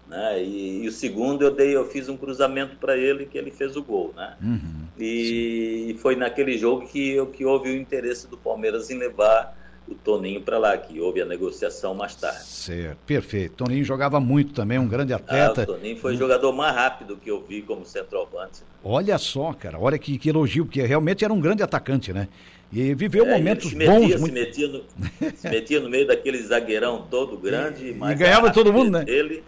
né? 0.08 0.44
E, 0.44 0.84
e, 0.84 0.88
o 0.88 0.91
segundo 0.91 1.44
eu 1.44 1.51
dei, 1.51 1.75
eu 1.75 1.86
fiz 1.89 2.10
um 2.10 2.17
cruzamento 2.17 2.75
para 2.77 2.96
ele 2.98 3.25
que 3.25 3.38
ele 3.38 3.51
fez 3.51 3.75
o 3.75 3.84
gol, 3.84 4.13
né? 4.15 4.36
Uhum, 4.41 4.85
e 4.98 5.90
sim. 5.92 5.98
foi 5.98 6.16
naquele 6.16 6.58
jogo 6.58 6.88
que, 6.88 7.24
que 7.28 7.46
houve 7.46 7.70
o 7.70 7.75
interesse 7.75 8.28
do 8.28 8.38
Palmeiras 8.38 8.90
em 8.90 8.98
levar 8.98 9.56
o 9.88 9.94
Toninho 9.94 10.42
para 10.42 10.58
lá, 10.58 10.78
que 10.78 11.00
houve 11.00 11.22
a 11.22 11.25
negociação 11.25 11.94
mais 11.94 12.16
tarde. 12.16 12.44
Certo, 12.44 12.98
perfeito. 13.06 13.56
Toninho 13.64 13.84
jogava 13.84 14.20
muito 14.20 14.54
também, 14.54 14.80
um 14.80 14.88
grande 14.88 15.14
atleta. 15.14 15.62
Ah, 15.62 15.64
o 15.64 15.68
Toninho 15.68 15.98
foi 15.98 16.16
o 16.16 16.18
jogador 16.18 16.52
mais 16.54 16.75
rápido 16.75 17.18
que 17.18 17.30
eu 17.30 17.46
vi 17.46 17.62
como 17.62 17.86
centroavante. 17.86 18.64
Olha 18.84 19.18
só, 19.18 19.54
cara, 19.54 19.80
olha 19.80 19.98
que, 20.00 20.18
que 20.18 20.30
elogio, 20.30 20.66
porque 20.66 20.82
realmente 20.82 21.24
era 21.24 21.34
um 21.34 21.40
grande 21.40 21.62
atacante, 21.62 22.12
né? 22.12 22.28
E 22.75 22.94
viveu 22.94 23.25
é, 23.25 23.38
momentos 23.38 23.70
se 23.70 23.75
metia, 23.77 23.94
bons. 23.94 24.12
Se, 24.12 24.17
muito... 24.17 24.34
metia 24.34 24.67
no, 24.67 24.82
se 25.38 25.50
metia 25.50 25.79
no 25.79 25.89
meio 25.89 26.05
daquele 26.05 26.38
zagueirão 26.39 27.08
todo 27.10 27.38
grande. 27.38 27.86
E, 27.86 28.12
e 28.12 28.15
ganhava 28.15 28.51
todo 28.51 28.74
mundo, 28.74 28.91
né? 28.91 29.05
Ele, 29.08 29.41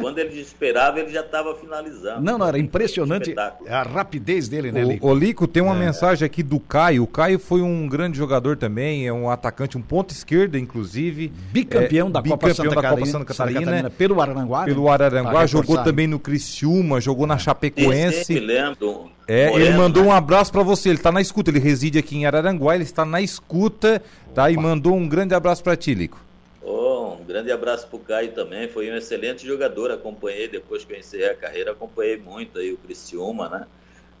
quando 0.00 0.18
ele 0.18 0.40
esperava, 0.40 0.98
ele 0.98 1.12
já 1.12 1.20
estava 1.20 1.54
finalizando. 1.54 2.20
Não, 2.20 2.36
não, 2.36 2.48
era 2.48 2.58
impressionante 2.58 3.36
a 3.38 3.82
rapidez 3.84 4.48
dele, 4.48 4.72
né, 4.72 4.82
Lico? 4.82 5.06
O, 5.06 5.14
Lico, 5.14 5.46
tem 5.46 5.62
uma 5.62 5.76
é. 5.76 5.78
mensagem 5.78 6.26
aqui 6.26 6.42
do 6.42 6.58
Caio. 6.58 7.04
O 7.04 7.06
Caio 7.06 7.38
foi 7.38 7.62
um 7.62 7.86
grande 7.88 8.18
jogador 8.18 8.56
também, 8.56 9.06
é 9.06 9.12
um 9.12 9.30
atacante, 9.30 9.78
um 9.78 9.82
ponto 9.82 10.10
esquerda, 10.10 10.58
inclusive. 10.58 11.32
Bicampeão, 11.52 12.08
é, 12.08 12.10
da, 12.10 12.20
bicampeão 12.20 12.50
Copa 12.50 12.62
Santa 12.62 12.82
da 12.82 12.90
Copa 12.90 13.06
Santa 13.06 13.24
Catarina. 13.26 13.60
Santa 13.60 13.70
Catarina 13.70 13.90
pelo 13.90 14.20
Araranguá. 14.20 14.64
Pelo 14.64 14.84
né? 14.86 14.90
Araranguá, 14.90 15.46
jogou 15.46 15.84
também 15.84 16.08
no 16.08 16.18
Criciúma, 16.18 17.00
jogou 17.00 17.28
na 17.28 17.38
Chapecoense. 17.38 18.22
Esse, 18.22 18.40
lembro, 18.40 19.12
é, 19.26 19.48
Moreno, 19.48 19.70
ele 19.70 19.76
mandou 19.76 20.02
né? 20.02 20.08
um 20.08 20.12
abraço 20.12 20.50
para 20.50 20.62
você. 20.62 20.88
Ele 20.88 20.96
está 20.96 21.12
na 21.12 21.20
escuta. 21.20 21.50
Ele 21.50 21.58
reside 21.58 21.98
aqui 21.98 22.16
em 22.16 22.26
Araranguá. 22.26 22.71
Ele 22.74 22.84
está 22.84 23.04
na 23.04 23.20
escuta, 23.20 24.02
tá? 24.34 24.50
E 24.50 24.56
mandou 24.56 24.94
um 24.94 25.08
grande 25.08 25.34
abraço 25.34 25.62
para 25.62 25.76
ti, 25.76 25.94
Lico. 25.94 26.20
Oh, 26.62 27.16
um 27.20 27.24
grande 27.24 27.50
abraço 27.50 27.86
para 27.88 27.96
o 27.96 28.00
Caio 28.00 28.32
também. 28.32 28.68
Foi 28.68 28.90
um 28.90 28.96
excelente 28.96 29.46
jogador. 29.46 29.90
Acompanhei 29.90 30.48
depois 30.48 30.84
que 30.84 30.92
eu 30.92 30.98
encerrei 30.98 31.30
a 31.30 31.34
carreira. 31.34 31.72
Acompanhei 31.72 32.16
muito 32.16 32.58
aí 32.58 32.72
o 32.72 32.76
Criciúma, 32.76 33.48
né? 33.48 33.66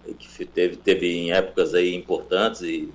E 0.06 0.14
que 0.14 0.44
teve, 0.44 0.76
teve 0.76 1.12
em 1.12 1.32
épocas 1.32 1.74
aí 1.74 1.94
importantes 1.94 2.62
e 2.62 2.90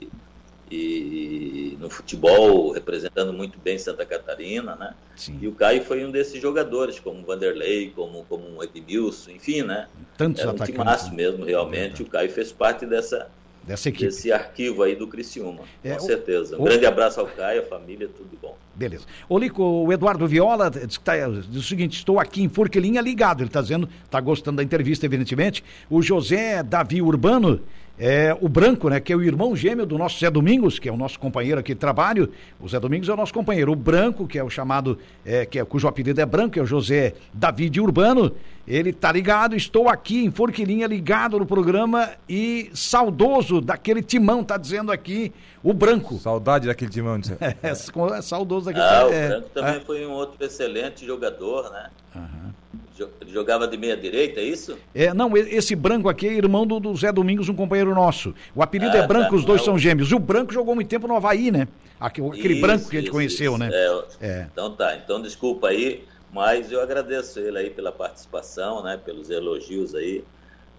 e 0.70 1.78
no 1.80 1.90
futebol 1.90 2.72
representando 2.72 3.32
muito 3.32 3.58
bem 3.58 3.78
Santa 3.78 4.06
Catarina, 4.06 4.76
né? 4.76 4.94
Sim. 5.16 5.40
E 5.42 5.48
o 5.48 5.54
Caio 5.54 5.84
foi 5.84 6.04
um 6.04 6.12
desses 6.12 6.42
jogadores, 6.42 7.00
como 7.00 7.22
o 7.22 7.26
Vanderlei, 7.26 7.92
como 7.96 8.26
como 8.26 8.58
o 8.58 8.64
Edmilson, 8.64 9.32
enfim, 9.32 9.62
né? 9.62 9.88
Tantos 10.18 10.42
Era 10.42 10.52
um 10.52 10.56
atacantes. 10.56 11.10
Né? 11.10 11.16
mesmo, 11.16 11.46
realmente. 11.46 12.02
É. 12.02 12.06
O 12.06 12.10
Caio 12.10 12.30
fez 12.30 12.52
parte 12.52 12.86
dessa 12.86 13.30
dessa 13.68 13.90
equipe. 13.90 14.06
Desse 14.06 14.32
arquivo 14.32 14.82
aí 14.82 14.96
do 14.96 15.08
Criciúma, 15.08 15.64
é, 15.84 15.94
com 15.94 16.00
certeza. 16.00 16.58
Um 16.58 16.62
o... 16.62 16.64
grande 16.64 16.86
abraço 16.86 17.20
ao 17.20 17.28
Caio, 17.28 17.68
família, 17.68 18.08
tudo 18.08 18.30
bom. 18.42 18.58
Beleza. 18.74 19.06
Ô, 19.28 19.38
Lico, 19.38 19.62
o 19.62 19.92
Eduardo 19.92 20.26
Viola 20.26 20.72
diz, 20.72 20.98
tá, 20.98 21.14
diz 21.28 21.66
o 21.66 21.68
seguinte: 21.68 21.98
estou 21.98 22.20
aqui 22.20 22.42
em 22.42 22.48
Forquilinha 22.48 23.02
ligado. 23.02 23.42
Ele 23.42 23.50
está 23.50 23.62
dizendo, 23.62 23.90
está 24.06 24.22
gostando 24.22 24.58
da 24.58 24.64
entrevista, 24.64 25.06
evidentemente. 25.06 25.64
O 25.90 26.02
José 26.02 26.64
Davi 26.64 27.02
Urbano 27.02 27.62
é, 28.00 28.38
o 28.40 28.48
Branco, 28.48 28.90
né, 28.90 29.00
que 29.00 29.12
é 29.12 29.16
o 29.16 29.24
irmão 29.24 29.56
gêmeo 29.56 29.86
do 29.86 29.98
nosso 29.98 30.20
Zé 30.20 30.30
Domingos, 30.30 30.78
que 30.78 30.88
é 30.88 30.92
o 30.92 30.98
nosso 30.98 31.20
companheiro 31.20 31.60
aqui 31.60 31.74
de 31.74 31.80
trabalho. 31.80 32.30
O 32.60 32.68
Zé 32.68 32.80
Domingos 32.80 33.10
é 33.10 33.14
o 33.14 33.18
nosso 33.18 33.34
companheiro. 33.34 33.72
O 33.72 33.76
Branco, 33.76 34.28
que 34.28 34.38
é 34.38 34.44
o 34.44 34.50
chamado, 34.50 35.00
é, 35.26 35.46
que 35.46 35.58
é, 35.58 35.66
cujo 35.66 35.88
apelido 35.88 36.22
é 36.22 36.26
Branco, 36.26 36.60
é 36.60 36.62
o 36.62 36.66
José 36.66 37.16
David 37.34 37.82
Urbano. 37.82 38.32
Ele 38.68 38.94
tá 38.94 39.12
ligado, 39.12 39.56
estou 39.56 39.90
aqui 39.90 40.24
em 40.24 40.30
Forquilinha, 40.30 40.86
ligado 40.86 41.40
no 41.40 41.46
programa 41.46 42.10
e 42.30 42.70
saudoso 42.74 43.57
daquele 43.62 44.02
timão, 44.02 44.44
tá 44.44 44.58
dizendo 44.58 44.92
aqui 44.92 45.34
o 45.64 45.74
Branco. 45.74 46.18
Saudade 46.18 46.68
daquele 46.68 46.92
timão. 46.92 47.20
é, 47.40 47.56
é, 47.68 47.72
é 47.72 48.22
saudoso 48.22 48.66
daquele 48.66 48.86
ah, 48.86 49.08
O 49.08 49.14
é, 49.14 49.28
Branco 49.28 49.50
também 49.54 49.76
é. 49.76 49.80
foi 49.80 50.06
um 50.06 50.12
outro 50.12 50.44
excelente 50.46 51.06
jogador, 51.06 51.72
né? 51.72 51.90
Uhum. 52.16 53.08
Jogava 53.28 53.68
de 53.68 53.78
meia 53.78 53.96
direita, 53.96 54.40
é 54.40 54.44
isso? 54.44 54.76
É, 54.94 55.14
não, 55.14 55.38
esse 55.38 55.76
branco 55.76 56.10
aqui 56.10 56.28
é 56.28 56.34
irmão 56.34 56.66
do, 56.66 56.80
do 56.80 56.96
Zé 56.96 57.12
Domingos, 57.12 57.48
um 57.48 57.54
companheiro 57.54 57.94
nosso. 57.94 58.34
O 58.56 58.64
apelido 58.64 58.96
ah, 58.96 59.00
é 59.00 59.08
Branco, 59.08 59.30
tá, 59.30 59.36
os 59.36 59.46
dois 59.46 59.64
são 59.64 59.78
gêmeos. 59.78 60.12
O 60.12 60.18
Branco 60.20 60.52
jogou 60.52 60.74
muito 60.74 60.88
tempo 60.88 61.08
no 61.08 61.16
Havaí, 61.16 61.52
né? 61.52 61.68
Aquele 62.00 62.54
isso, 62.54 62.62
branco 62.62 62.90
que 62.90 62.98
a 62.98 63.00
gente 63.00 63.08
isso, 63.08 63.16
conheceu, 63.16 63.52
isso. 63.52 63.60
né? 63.60 63.70
É, 63.72 64.06
é. 64.22 64.48
Então 64.52 64.72
tá, 64.72 64.96
então 64.96 65.22
desculpa 65.22 65.70
aí, 65.70 66.04
mas 66.32 66.72
eu 66.72 66.82
agradeço 66.82 67.40
ele 67.40 67.58
aí 67.58 67.70
pela 67.70 67.92
participação, 67.92 68.84
né? 68.84 69.00
Pelos 69.04 69.30
elogios 69.30 69.94
aí. 69.94 70.24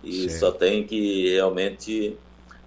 E 0.02 0.28
certo. 0.28 0.40
só 0.40 0.52
tem 0.52 0.85
que 0.85 1.35
realmente 1.35 2.16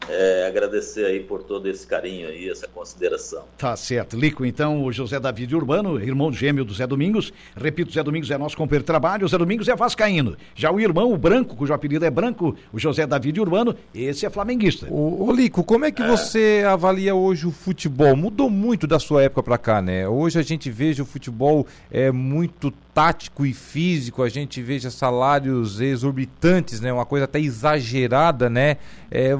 é, 0.09 0.45
agradecer 0.47 1.05
aí 1.05 1.19
por 1.19 1.43
todo 1.43 1.67
esse 1.67 1.85
carinho 1.85 2.27
aí, 2.27 2.49
essa 2.49 2.67
consideração. 2.67 3.43
Tá 3.57 3.75
certo. 3.75 4.17
Lico, 4.17 4.45
então, 4.45 4.83
o 4.83 4.91
José 4.91 5.19
David 5.19 5.55
Urbano, 5.55 6.01
irmão 6.01 6.31
gêmeo 6.31 6.65
do 6.65 6.73
Zé 6.73 6.87
Domingos. 6.87 7.31
Repito, 7.55 7.91
Zé 7.91 8.03
Domingos 8.03 8.29
é 8.31 8.37
nosso 8.37 8.57
companheiro 8.57 8.83
de 8.83 8.87
trabalho, 8.87 9.25
o 9.25 9.29
Zé 9.29 9.37
Domingos 9.37 9.67
é 9.67 9.75
vascaíno. 9.75 10.35
Já 10.55 10.71
o 10.71 10.79
irmão, 10.79 11.13
o 11.13 11.17
branco, 11.17 11.55
cujo 11.55 11.73
apelido 11.73 12.05
é 12.05 12.09
branco, 12.09 12.55
o 12.73 12.79
José 12.79 13.05
David 13.05 13.39
Urbano, 13.39 13.75
esse 13.93 14.25
é 14.25 14.29
flamenguista. 14.29 14.87
Ô, 14.89 15.27
ô 15.27 15.31
Lico, 15.31 15.63
como 15.63 15.85
é 15.85 15.91
que 15.91 16.01
é. 16.01 16.07
você 16.07 16.63
avalia 16.67 17.13
hoje 17.15 17.47
o 17.47 17.51
futebol? 17.51 18.15
Mudou 18.15 18.49
muito 18.49 18.87
da 18.87 18.99
sua 18.99 19.23
época 19.23 19.43
para 19.43 19.57
cá, 19.57 19.81
né? 19.81 20.07
Hoje 20.07 20.39
a 20.39 20.43
gente 20.43 20.69
veja 20.69 21.03
o 21.03 21.05
futebol 21.05 21.67
é 21.89 22.11
muito 22.11 22.71
tático 22.93 23.45
e 23.45 23.53
físico, 23.53 24.21
a 24.21 24.29
gente 24.29 24.61
veja 24.61 24.91
salários 24.91 25.79
exorbitantes, 25.79 26.81
né? 26.81 26.91
Uma 26.91 27.05
coisa 27.05 27.25
até 27.25 27.39
exagerada, 27.39 28.49
né? 28.49 28.77
É, 29.13 29.31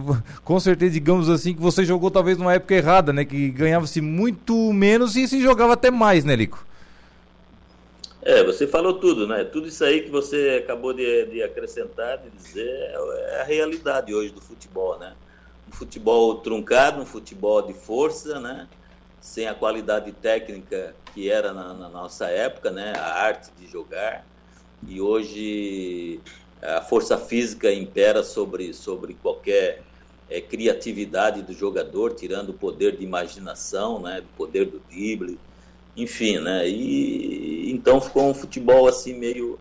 com 0.44 0.60
certeza, 0.60 0.92
digamos 0.92 1.30
assim, 1.30 1.54
que 1.54 1.62
você 1.62 1.86
jogou 1.86 2.12
talvez 2.12 2.38
numa 2.38 2.54
época 2.54 2.76
errada, 2.76 3.14
né? 3.14 3.24
Que 3.24 3.50
ganhava-se 3.50 4.02
muito 4.02 4.74
menos 4.74 5.16
e 5.16 5.26
se 5.26 5.42
jogava 5.42 5.74
até 5.74 5.90
mais, 5.90 6.26
né, 6.26 6.36
Lico? 6.36 6.66
É, 8.22 8.44
você 8.44 8.68
falou 8.68 8.96
tudo, 8.96 9.26
né? 9.26 9.46
Tudo 9.46 9.70
isso 9.70 9.84
aí 9.86 10.02
que 10.02 10.12
você 10.12 10.62
acabou 10.62 10.94
de, 10.94 11.26
de 11.28 11.42
acrescentar, 11.42 12.18
de 12.18 12.30
dizer, 12.32 12.70
é 12.70 13.42
a 13.42 13.44
realidade 13.46 14.14
hoje 14.14 14.32
do 14.34 14.42
futebol, 14.42 15.00
né? 15.00 15.14
Um 15.70 15.72
futebol 15.72 16.36
truncado, 16.36 17.02
um 17.02 17.06
futebol 17.06 17.62
de 17.62 17.74
força, 17.74 18.42
né? 18.42 18.68
Sem 19.22 19.48
a 19.48 19.56
qualidade 19.56 20.12
técnica 20.12 20.94
que 21.14 21.32
era 21.32 21.54
na, 21.54 21.74
na 21.74 21.88
nossa 21.88 22.26
época, 22.26 22.72
né? 22.72 22.92
A 22.98 23.24
arte 23.24 23.50
de 23.58 23.68
jogar. 23.68 24.26
E 24.86 25.00
hoje 25.00 26.20
a 26.62 26.82
força 26.82 27.18
física 27.18 27.72
impera 27.74 28.24
sobre, 28.24 28.74
sobre 28.74 29.16
qualquer 29.16 29.82
é, 30.30 30.40
criatividade 30.40 31.42
do 31.42 31.54
jogador, 31.54 32.14
tirando 32.14 32.50
o 32.50 32.54
poder 32.54 32.96
de 32.96 33.04
imaginação, 33.04 34.00
né? 34.00 34.22
O 34.22 34.38
poder 34.38 34.66
do 34.66 34.80
drible, 34.90 35.38
enfim, 35.98 36.40
né? 36.40 36.68
E 36.68 37.72
então 37.72 38.00
ficou 38.00 38.30
um 38.30 38.34
futebol 38.34 38.88
assim 38.88 39.14
meio 39.14 39.60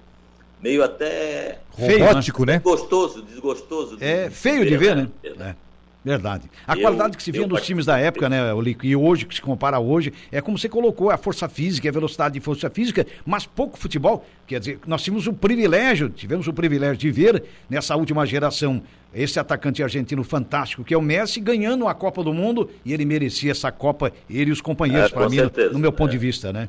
meio 0.61 0.85
até 0.85 1.59
robótico, 1.71 2.45
né? 2.45 2.59
Gostoso, 2.59 3.23
desgostoso. 3.23 3.97
É 4.00 4.28
de 4.28 4.35
feio 4.35 4.66
de 4.66 4.76
ver, 4.76 4.95
né? 4.95 5.09
né? 5.37 5.57
É. 5.57 5.70
Verdade. 6.02 6.50
A 6.66 6.75
eu, 6.76 6.80
qualidade 6.80 7.16
que 7.16 7.23
se 7.23 7.30
via 7.30 7.47
nos 7.47 7.61
times 7.62 7.85
da 7.85 7.99
época, 7.99 8.28
né, 8.28 8.54
Olico, 8.54 8.87
e 8.87 8.97
hoje, 8.97 9.26
que 9.26 9.35
se 9.35 9.42
compara 9.42 9.78
hoje, 9.78 10.12
é 10.33 10.40
como 10.40 10.59
você 10.59 10.69
colocou 10.69 11.11
a 11.11 11.19
força 11.19 11.49
física, 11.49 11.88
a 11.88 11.92
velocidade 11.92 12.35
de 12.35 12.40
força 12.40 12.71
física, 12.71 13.07
mas 13.26 13.45
pouco 13.45 13.78
futebol. 13.78 14.25
Quer 14.47 14.61
dizer, 14.61 14.78
nós 14.87 15.02
tínhamos 15.02 15.26
o 15.26 15.33
privilégio, 15.33 16.09
tivemos 16.09 16.49
o 16.49 16.52
privilégio 16.54 16.97
de 16.97 17.11
ver 17.11 17.45
nessa 17.69 17.97
última 17.97 18.25
geração 18.25 18.83
esse 19.12 19.38
atacante 19.38 19.83
argentino 19.83 20.25
fantástico, 20.25 20.85
que 20.85 20.95
é 20.95 20.97
o 20.97 21.02
Messi, 21.02 21.40
ganhando 21.40 21.87
a 21.87 21.95
Copa 21.95 22.23
do 22.23 22.33
Mundo, 22.33 22.71
e 22.85 22.92
ele 22.95 23.04
merecia 23.04 23.50
essa 23.50 23.71
Copa, 23.71 24.12
ele 24.28 24.50
e 24.50 24.52
os 24.52 24.61
companheiros, 24.61 25.11
é, 25.11 25.14
para 25.14 25.28
mim, 25.28 25.37
no, 25.37 25.73
no, 25.73 25.78
meu 25.78 25.92
ponto 25.92 26.11
é. 26.11 26.12
de 26.12 26.19
vista, 26.19 26.52
né? 26.52 26.69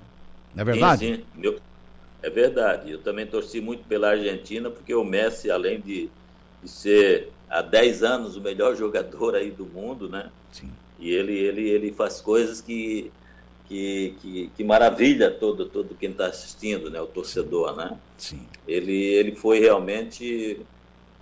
Não 0.54 0.62
é 0.62 0.66
verdade? 0.66 1.06
Sim, 1.06 1.16
sim. 1.16 1.24
Meu... 1.36 1.60
É 2.24 2.30
verdade. 2.30 2.92
Eu 2.92 3.00
também 3.00 3.26
torci 3.26 3.62
muito 3.62 3.84
pela 3.86 4.10
Argentina, 4.10 4.70
porque 4.70 4.94
o 4.94 5.04
Messi, 5.04 5.50
além 5.50 5.80
de, 5.80 6.10
de 6.62 6.70
ser 6.70 7.30
há 7.52 7.62
10 7.62 8.04
anos 8.04 8.36
o 8.38 8.42
melhor 8.42 8.76
jogador 8.76 9.36
aí 9.36 9.52
do 9.52 9.66
mundo, 9.66 10.10
né? 10.10 10.32
Sim. 10.52 10.72
E 10.98 11.12
ele, 11.12 11.34
ele, 11.34 11.70
ele 11.70 11.92
faz 11.92 12.22
coisas 12.22 12.62
que, 12.62 13.12
que, 13.68 14.16
que, 14.22 14.52
que 14.56 14.64
maravilha 14.64 15.30
todo, 15.30 15.66
todo 15.66 15.96
quem 15.96 16.12
está 16.12 16.28
assistindo, 16.28 16.90
né? 16.90 17.02
O 17.02 17.08
torcedor, 17.08 17.76
né? 17.76 17.98
Sim. 18.18 18.48
Ele, 18.68 18.96
ele 18.96 19.36
foi 19.36 19.60
realmente 19.60 20.62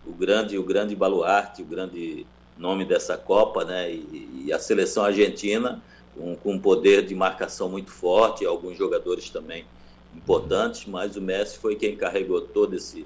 o 0.05 0.13
grande, 0.13 0.57
o 0.57 0.63
grande 0.63 0.95
baluarte, 0.95 1.63
o 1.63 1.65
grande 1.65 2.25
nome 2.57 2.86
dessa 2.86 3.17
Copa, 3.17 3.65
né? 3.65 3.91
E, 3.91 4.43
e 4.45 4.53
a 4.53 4.59
seleção 4.59 5.03
argentina 5.03 5.81
com, 6.15 6.36
com 6.36 6.53
um 6.53 6.59
poder 6.59 7.05
de 7.05 7.15
marcação 7.15 7.69
muito 7.69 7.91
forte, 7.91 8.45
alguns 8.45 8.77
jogadores 8.77 9.29
também 9.29 9.65
importantes, 10.15 10.86
mas 10.86 11.15
o 11.15 11.21
Messi 11.21 11.57
foi 11.57 11.75
quem 11.75 11.95
carregou 11.95 12.41
todo 12.41 12.75
esse 12.75 13.05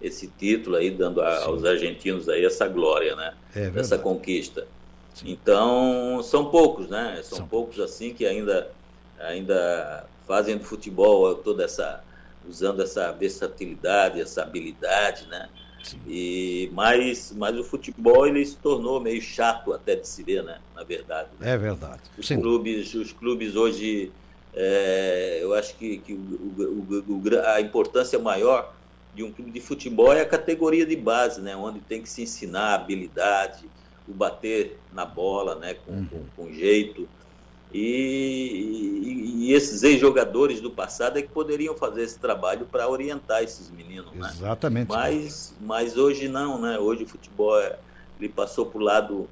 esse 0.00 0.26
título 0.26 0.76
aí, 0.76 0.90
dando 0.90 1.20
a, 1.20 1.44
aos 1.44 1.64
argentinos 1.64 2.28
aí 2.28 2.44
essa 2.44 2.68
glória, 2.68 3.16
né? 3.16 3.34
É 3.54 3.72
essa 3.76 3.98
conquista. 3.98 4.66
Sim. 5.14 5.30
Então, 5.30 6.22
são 6.22 6.50
poucos, 6.50 6.88
né? 6.88 7.20
São, 7.22 7.38
são, 7.38 7.48
poucos 7.48 7.80
assim 7.80 8.12
que 8.12 8.26
ainda, 8.26 8.70
ainda 9.18 10.04
fazem 10.26 10.58
do 10.58 10.64
futebol 10.64 11.34
toda 11.36 11.64
essa, 11.64 12.02
usando 12.46 12.82
essa 12.82 13.10
versatilidade, 13.12 14.20
essa 14.20 14.42
habilidade, 14.42 15.26
né? 15.28 15.48
Sim. 15.82 16.00
E, 16.06 16.68
mas, 16.72 17.32
mas 17.34 17.56
o 17.56 17.64
futebol 17.64 18.26
ele 18.26 18.44
se 18.44 18.56
tornou 18.56 19.00
meio 19.00 19.22
chato 19.22 19.72
até 19.72 19.94
de 19.94 20.06
se 20.06 20.22
ver, 20.22 20.42
né? 20.42 20.58
Na 20.74 20.82
verdade. 20.82 21.28
Né? 21.38 21.52
É 21.54 21.56
verdade. 21.56 22.02
Os 22.18 22.28
clubes, 22.28 22.92
os 22.94 23.12
clubes 23.12 23.56
hoje, 23.56 24.12
é, 24.52 25.38
eu 25.40 25.54
acho 25.54 25.76
que, 25.76 25.98
que 25.98 26.12
o, 26.12 26.18
o, 26.18 27.04
o, 27.08 27.22
a 27.46 27.60
importância 27.60 28.18
maior 28.18 28.74
de 29.16 29.24
um 29.24 29.32
clube 29.32 29.50
de 29.50 29.60
futebol 29.60 30.12
é 30.12 30.20
a 30.20 30.28
categoria 30.28 30.84
de 30.84 30.94
base, 30.94 31.40
né? 31.40 31.56
Onde 31.56 31.80
tem 31.80 32.02
que 32.02 32.08
se 32.08 32.22
ensinar 32.22 32.72
a 32.72 32.74
habilidade, 32.74 33.64
o 34.06 34.12
bater 34.12 34.78
na 34.92 35.06
bola, 35.06 35.54
né? 35.54 35.74
Com, 35.74 35.92
uhum. 35.92 36.06
com, 36.06 36.24
com 36.44 36.52
jeito. 36.52 37.08
E, 37.72 37.80
e, 37.80 39.46
e 39.46 39.52
esses 39.54 39.82
ex-jogadores 39.82 40.60
do 40.60 40.70
passado 40.70 41.18
é 41.18 41.22
que 41.22 41.28
poderiam 41.28 41.74
fazer 41.74 42.02
esse 42.02 42.18
trabalho 42.18 42.66
para 42.66 42.88
orientar 42.88 43.42
esses 43.42 43.70
meninos, 43.70 44.12
né? 44.12 44.30
Exatamente. 44.30 44.88
Mas, 44.88 45.54
mas 45.62 45.96
hoje 45.96 46.28
não, 46.28 46.60
né? 46.60 46.78
Hoje 46.78 47.04
o 47.04 47.08
futebol 47.08 47.58
é, 47.58 47.78
ele 48.20 48.28
passou 48.28 48.66
para 48.66 48.78
o 48.78 48.84
lado 48.84 49.28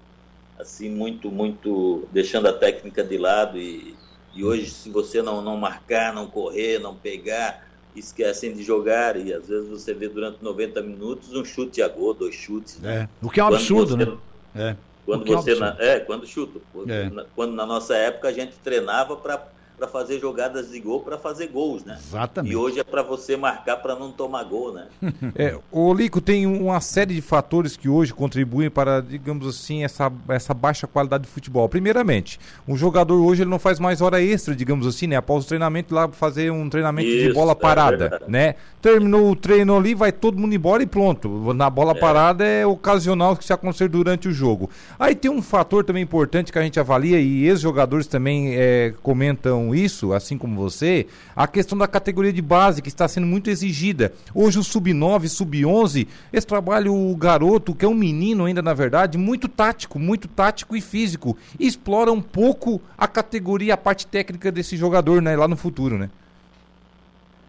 assim 0.58 0.88
muito, 0.88 1.30
muito 1.30 2.08
deixando 2.10 2.48
a 2.48 2.52
técnica 2.52 3.04
de 3.04 3.18
lado 3.18 3.58
e, 3.58 3.94
e 4.32 4.42
hoje 4.44 4.70
se 4.70 4.88
você 4.88 5.20
não, 5.20 5.42
não 5.42 5.58
marcar, 5.58 6.14
não 6.14 6.26
correr, 6.26 6.78
não 6.78 6.94
pegar, 6.94 7.66
esquecem 7.96 8.52
de 8.52 8.62
jogar 8.62 9.16
e 9.16 9.32
às 9.32 9.48
vezes 9.48 9.68
você 9.68 9.94
vê 9.94 10.08
durante 10.08 10.42
90 10.42 10.82
minutos 10.82 11.32
um 11.32 11.44
chute 11.44 11.82
a 11.82 11.88
gol, 11.88 12.14
dois 12.14 12.34
chutes. 12.34 12.78
Né? 12.80 13.02
É, 13.02 13.26
o 13.26 13.30
que 13.30 13.40
é 13.40 13.44
um 13.44 13.48
absurdo, 13.48 13.96
você, 13.96 14.06
né? 14.06 14.18
É. 14.54 14.76
Quando 15.04 15.26
você 15.26 15.52
é, 15.52 15.56
um 15.56 15.60
na, 15.60 15.76
é, 15.78 16.00
quando 16.00 16.26
chuta. 16.26 16.60
É. 16.88 17.24
Quando 17.34 17.54
na 17.54 17.66
nossa 17.66 17.94
época 17.94 18.28
a 18.28 18.32
gente 18.32 18.54
treinava 18.62 19.16
para 19.16 19.46
para 19.76 19.88
fazer 19.88 20.20
jogadas 20.20 20.70
de 20.70 20.78
gol, 20.78 21.00
para 21.00 21.18
fazer 21.18 21.48
gols, 21.48 21.84
né? 21.84 21.98
Exatamente. 22.00 22.52
E 22.52 22.56
hoje 22.56 22.78
é 22.78 22.84
para 22.84 23.02
você 23.02 23.36
marcar 23.36 23.76
para 23.78 23.96
não 23.96 24.12
tomar 24.12 24.44
gol, 24.44 24.72
né? 24.72 24.86
é, 25.34 25.58
o 25.70 25.92
Lico 25.92 26.20
tem 26.20 26.46
uma 26.46 26.80
série 26.80 27.14
de 27.14 27.20
fatores 27.20 27.76
que 27.76 27.88
hoje 27.88 28.14
contribuem 28.14 28.70
para, 28.70 29.00
digamos 29.00 29.46
assim, 29.46 29.82
essa, 29.82 30.12
essa 30.28 30.54
baixa 30.54 30.86
qualidade 30.86 31.24
de 31.24 31.30
futebol. 31.30 31.68
Primeiramente, 31.68 32.38
um 32.68 32.76
jogador 32.76 33.20
hoje 33.20 33.42
ele 33.42 33.50
não 33.50 33.58
faz 33.58 33.80
mais 33.80 34.00
hora 34.00 34.22
extra, 34.22 34.54
digamos 34.54 34.86
assim, 34.86 35.08
né? 35.08 35.16
Após 35.16 35.44
o 35.44 35.48
treinamento 35.48 35.94
lá 35.94 36.08
fazer 36.08 36.52
um 36.52 36.68
treinamento 36.70 37.08
Isso, 37.08 37.28
de 37.28 37.32
bola 37.34 37.52
é 37.52 37.56
parada, 37.56 38.20
é 38.26 38.30
né? 38.30 38.54
Terminou 38.80 39.30
o 39.30 39.36
treino 39.36 39.76
ali, 39.76 39.94
vai 39.94 40.12
todo 40.12 40.38
mundo 40.38 40.54
embora 40.54 40.82
e 40.82 40.86
pronto. 40.86 41.52
Na 41.52 41.68
bola 41.68 41.92
é. 41.92 41.94
parada 41.98 42.44
é 42.44 42.66
ocasional 42.66 43.36
que 43.36 43.44
se 43.44 43.52
acontecer 43.52 43.88
durante 43.88 44.28
o 44.28 44.32
jogo. 44.32 44.70
Aí 44.98 45.14
tem 45.14 45.30
um 45.30 45.42
fator 45.42 45.84
também 45.84 46.02
importante 46.02 46.52
que 46.52 46.58
a 46.58 46.62
gente 46.62 46.78
avalia 46.78 47.18
e 47.18 47.46
ex-jogadores 47.46 48.06
também 48.06 48.54
é, 48.54 48.94
comentam 49.02 49.63
isso, 49.72 50.12
assim 50.12 50.36
como 50.36 50.60
você, 50.60 51.06
a 51.36 51.46
questão 51.46 51.78
da 51.78 51.86
categoria 51.86 52.32
de 52.32 52.42
base, 52.42 52.82
que 52.82 52.88
está 52.88 53.06
sendo 53.06 53.28
muito 53.28 53.48
exigida. 53.48 54.12
Hoje 54.34 54.58
o 54.58 54.64
sub-9, 54.64 55.28
sub-11, 55.28 56.08
esse 56.32 56.46
trabalho, 56.46 56.92
o 56.92 57.14
garoto, 57.14 57.72
que 57.72 57.84
é 57.84 57.88
um 57.88 57.94
menino 57.94 58.46
ainda, 58.46 58.60
na 58.60 58.74
verdade, 58.74 59.16
muito 59.16 59.46
tático, 59.46 59.96
muito 59.96 60.26
tático 60.26 60.76
e 60.76 60.80
físico, 60.80 61.38
e 61.56 61.68
explora 61.68 62.10
um 62.10 62.20
pouco 62.20 62.82
a 62.98 63.06
categoria, 63.06 63.74
a 63.74 63.76
parte 63.76 64.08
técnica 64.08 64.50
desse 64.50 64.76
jogador, 64.76 65.22
né, 65.22 65.36
lá 65.36 65.46
no 65.46 65.56
futuro, 65.56 65.96
né? 65.96 66.10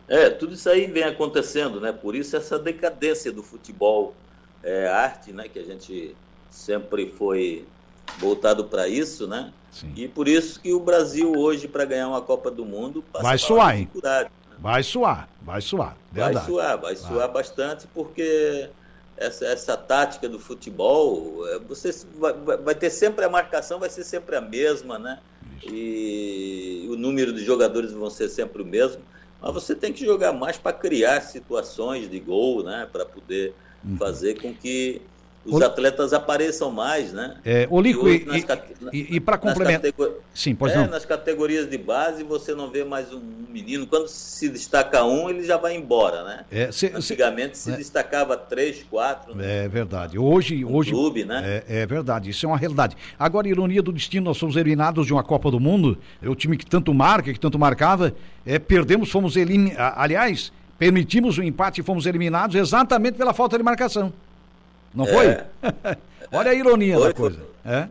É, 0.07 0.29
tudo 0.29 0.53
isso 0.53 0.69
aí 0.69 0.85
vem 0.85 1.03
acontecendo, 1.03 1.81
né? 1.81 1.91
Por 1.91 2.15
isso 2.15 2.37
essa 2.37 2.59
decadência 2.59 3.31
do 3.31 3.41
futebol 3.41 4.13
é, 4.63 4.87
arte, 4.87 5.31
né? 5.31 5.47
Que 5.47 5.59
a 5.59 5.63
gente 5.63 6.15
sempre 6.51 7.09
foi 7.17 7.65
voltado 8.17 8.65
para 8.65 8.87
isso, 8.87 9.27
né? 9.27 9.51
Sim. 9.71 9.91
E 9.95 10.07
por 10.07 10.27
isso 10.27 10.59
que 10.59 10.73
o 10.73 10.79
Brasil 10.79 11.33
hoje, 11.33 11.67
para 11.67 11.85
ganhar 11.85 12.07
uma 12.07 12.21
Copa 12.21 12.49
do 12.49 12.65
Mundo, 12.65 13.03
vai 13.21 13.37
suar, 13.37 13.77
hein? 13.77 13.89
Né? 14.01 14.27
Vai 14.57 14.83
suar, 14.83 15.27
vai 15.41 15.61
suar. 15.61 15.97
Verdade. 16.11 16.35
Vai 16.35 16.45
suar, 16.45 16.77
vai 16.77 16.95
suar 16.95 17.31
bastante, 17.31 17.87
porque 17.93 18.69
essa, 19.17 19.45
essa 19.45 19.77
tática 19.77 20.27
do 20.27 20.39
futebol, 20.39 21.45
é, 21.47 21.59
você 21.59 21.93
vai, 22.17 22.33
vai 22.33 22.75
ter 22.75 22.89
sempre 22.89 23.25
a 23.25 23.29
marcação, 23.29 23.79
vai 23.79 23.89
ser 23.89 24.03
sempre 24.03 24.35
a 24.35 24.41
mesma, 24.41 24.97
né? 24.97 25.19
Isso. 25.57 25.73
E 25.73 26.87
o 26.89 26.95
número 26.95 27.33
de 27.33 27.43
jogadores 27.43 27.91
vão 27.91 28.09
ser 28.09 28.29
sempre 28.29 28.61
o 28.61 28.65
mesmo. 28.65 29.01
Mas 29.41 29.53
você 29.53 29.75
tem 29.75 29.93
que 29.93 30.05
jogar 30.05 30.33
mais 30.33 30.57
para 30.57 30.73
criar 30.73 31.21
situações 31.21 32.09
de 32.09 32.19
gol, 32.19 32.63
né? 32.63 32.87
Para 32.91 33.05
poder 33.05 33.53
uhum. 33.83 33.97
fazer 33.97 34.41
com 34.41 34.53
que 34.53 35.01
os 35.45 35.61
atletas 35.61 36.11
apareçam 36.11 36.71
mais, 36.71 37.13
né? 37.13 37.37
É, 37.45 37.67
o 37.69 37.79
Lico, 37.79 38.07
e, 38.07 38.25
e, 38.25 38.45
e, 38.91 39.15
e 39.15 39.19
para 39.19 39.37
complementar. 39.37 39.91
Sim, 40.33 40.55
pois 40.55 40.73
é, 40.73 40.77
não. 40.77 40.87
Nas 40.87 41.05
categorias 41.05 41.69
de 41.69 41.77
base 41.77 42.23
você 42.23 42.55
não 42.55 42.69
vê 42.69 42.83
mais 42.83 43.13
um 43.13 43.21
menino. 43.49 43.85
Quando 43.85 44.07
se 44.07 44.49
destaca 44.49 45.03
um, 45.03 45.29
ele 45.29 45.43
já 45.43 45.57
vai 45.57 45.75
embora, 45.75 46.23
né? 46.23 46.45
É, 46.51 46.71
se, 46.71 46.87
Antigamente 46.87 47.57
se, 47.57 47.71
se 47.71 47.77
destacava 47.77 48.35
três, 48.35 48.83
quatro. 48.89 49.35
Né? 49.35 49.65
É 49.65 49.67
verdade. 49.67 50.17
Hoje. 50.17 50.65
hoje 50.65 50.91
clube, 50.91 51.23
né? 51.23 51.63
É, 51.67 51.81
é, 51.81 51.85
verdade, 51.85 52.29
isso 52.29 52.45
é 52.45 52.49
uma 52.49 52.57
realidade. 52.57 52.97
Agora, 53.17 53.47
ironia 53.47 53.81
do 53.81 53.91
destino, 53.91 54.25
nós 54.25 54.37
somos 54.37 54.55
eliminados 54.55 55.05
de 55.05 55.13
uma 55.13 55.23
Copa 55.23 55.51
do 55.51 55.59
Mundo. 55.59 55.97
É 56.21 56.27
o 56.27 56.35
time 56.35 56.57
que 56.57 56.65
tanto 56.65 56.93
marca, 56.93 57.31
que 57.31 57.39
tanto 57.39 57.59
marcava. 57.59 58.13
É, 58.45 58.57
perdemos, 58.57 59.11
fomos 59.11 59.35
eliminados. 59.35 59.93
Aliás, 59.95 60.51
permitimos 60.77 61.37
o 61.37 61.43
empate 61.43 61.81
e 61.81 61.83
fomos 61.83 62.05
eliminados 62.05 62.55
exatamente 62.55 63.15
pela 63.15 63.33
falta 63.33 63.57
de 63.57 63.63
marcação. 63.63 64.11
Não 64.95 65.05
foi? 65.05 65.27
É. 65.27 65.45
Olha 66.31 66.51
a 66.51 66.53
ironia 66.53 66.97
foi, 66.97 67.07
da 67.07 67.13
coisa. 67.13 67.37
Foi. 67.37 67.71
É? 67.73 67.89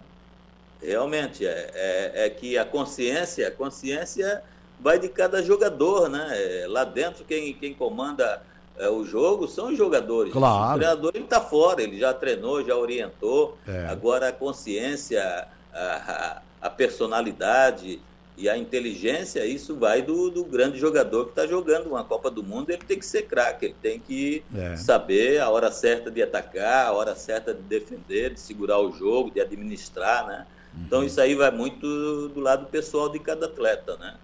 Realmente, 0.82 1.46
é, 1.46 1.70
é, 1.74 2.26
é, 2.26 2.30
que 2.30 2.58
a 2.58 2.64
consciência, 2.64 3.48
a 3.48 3.50
consciência 3.50 4.42
vai 4.80 4.98
de 4.98 5.08
cada 5.08 5.42
jogador, 5.42 6.08
né? 6.08 6.26
É, 6.32 6.66
lá 6.68 6.84
dentro, 6.84 7.24
quem, 7.24 7.54
quem 7.54 7.74
comanda 7.74 8.42
é, 8.78 8.88
o 8.88 9.04
jogo 9.04 9.46
são 9.46 9.68
os 9.68 9.78
jogadores. 9.78 10.32
Claro. 10.32 10.74
O 10.74 10.78
treinador 10.78 11.12
ele 11.14 11.24
está 11.24 11.40
fora, 11.40 11.82
ele 11.82 11.98
já 11.98 12.12
treinou, 12.12 12.64
já 12.64 12.76
orientou. 12.76 13.56
Agora 13.88 14.28
a 14.28 14.32
consciência, 14.32 15.46
a, 15.72 15.78
a, 15.78 16.42
a 16.66 16.70
personalidade, 16.70 18.00
e 18.36 18.48
a 18.48 18.58
inteligência, 18.58 19.46
isso 19.46 19.76
vai 19.76 20.02
do, 20.02 20.28
do 20.28 20.44
grande 20.44 20.76
jogador 20.76 21.26
que 21.26 21.30
está 21.30 21.46
jogando 21.46 21.86
uma 21.86 22.02
Copa 22.02 22.30
do 22.30 22.42
Mundo, 22.42 22.70
ele 22.70 22.82
tem 22.82 22.98
que 22.98 23.06
ser 23.06 23.22
craque, 23.22 23.66
ele 23.66 23.76
tem 23.80 24.00
que 24.00 24.42
é. 24.54 24.76
saber 24.76 25.40
a 25.40 25.48
hora 25.48 25.70
certa 25.70 26.10
de 26.10 26.20
atacar, 26.20 26.86
a 26.86 26.92
hora 26.92 27.14
certa 27.14 27.54
de 27.54 27.62
defender, 27.62 28.34
de 28.34 28.40
segurar 28.40 28.80
o 28.80 28.90
jogo, 28.90 29.30
de 29.30 29.40
administrar, 29.40 30.26
né? 30.26 30.46
Uhum. 30.74 30.82
Então 30.84 31.04
isso 31.04 31.20
aí 31.20 31.36
vai 31.36 31.52
muito 31.52 32.28
do 32.28 32.40
lado 32.40 32.66
pessoal 32.66 33.08
de 33.08 33.20
cada 33.20 33.46
atleta, 33.46 33.96
né? 33.98 34.16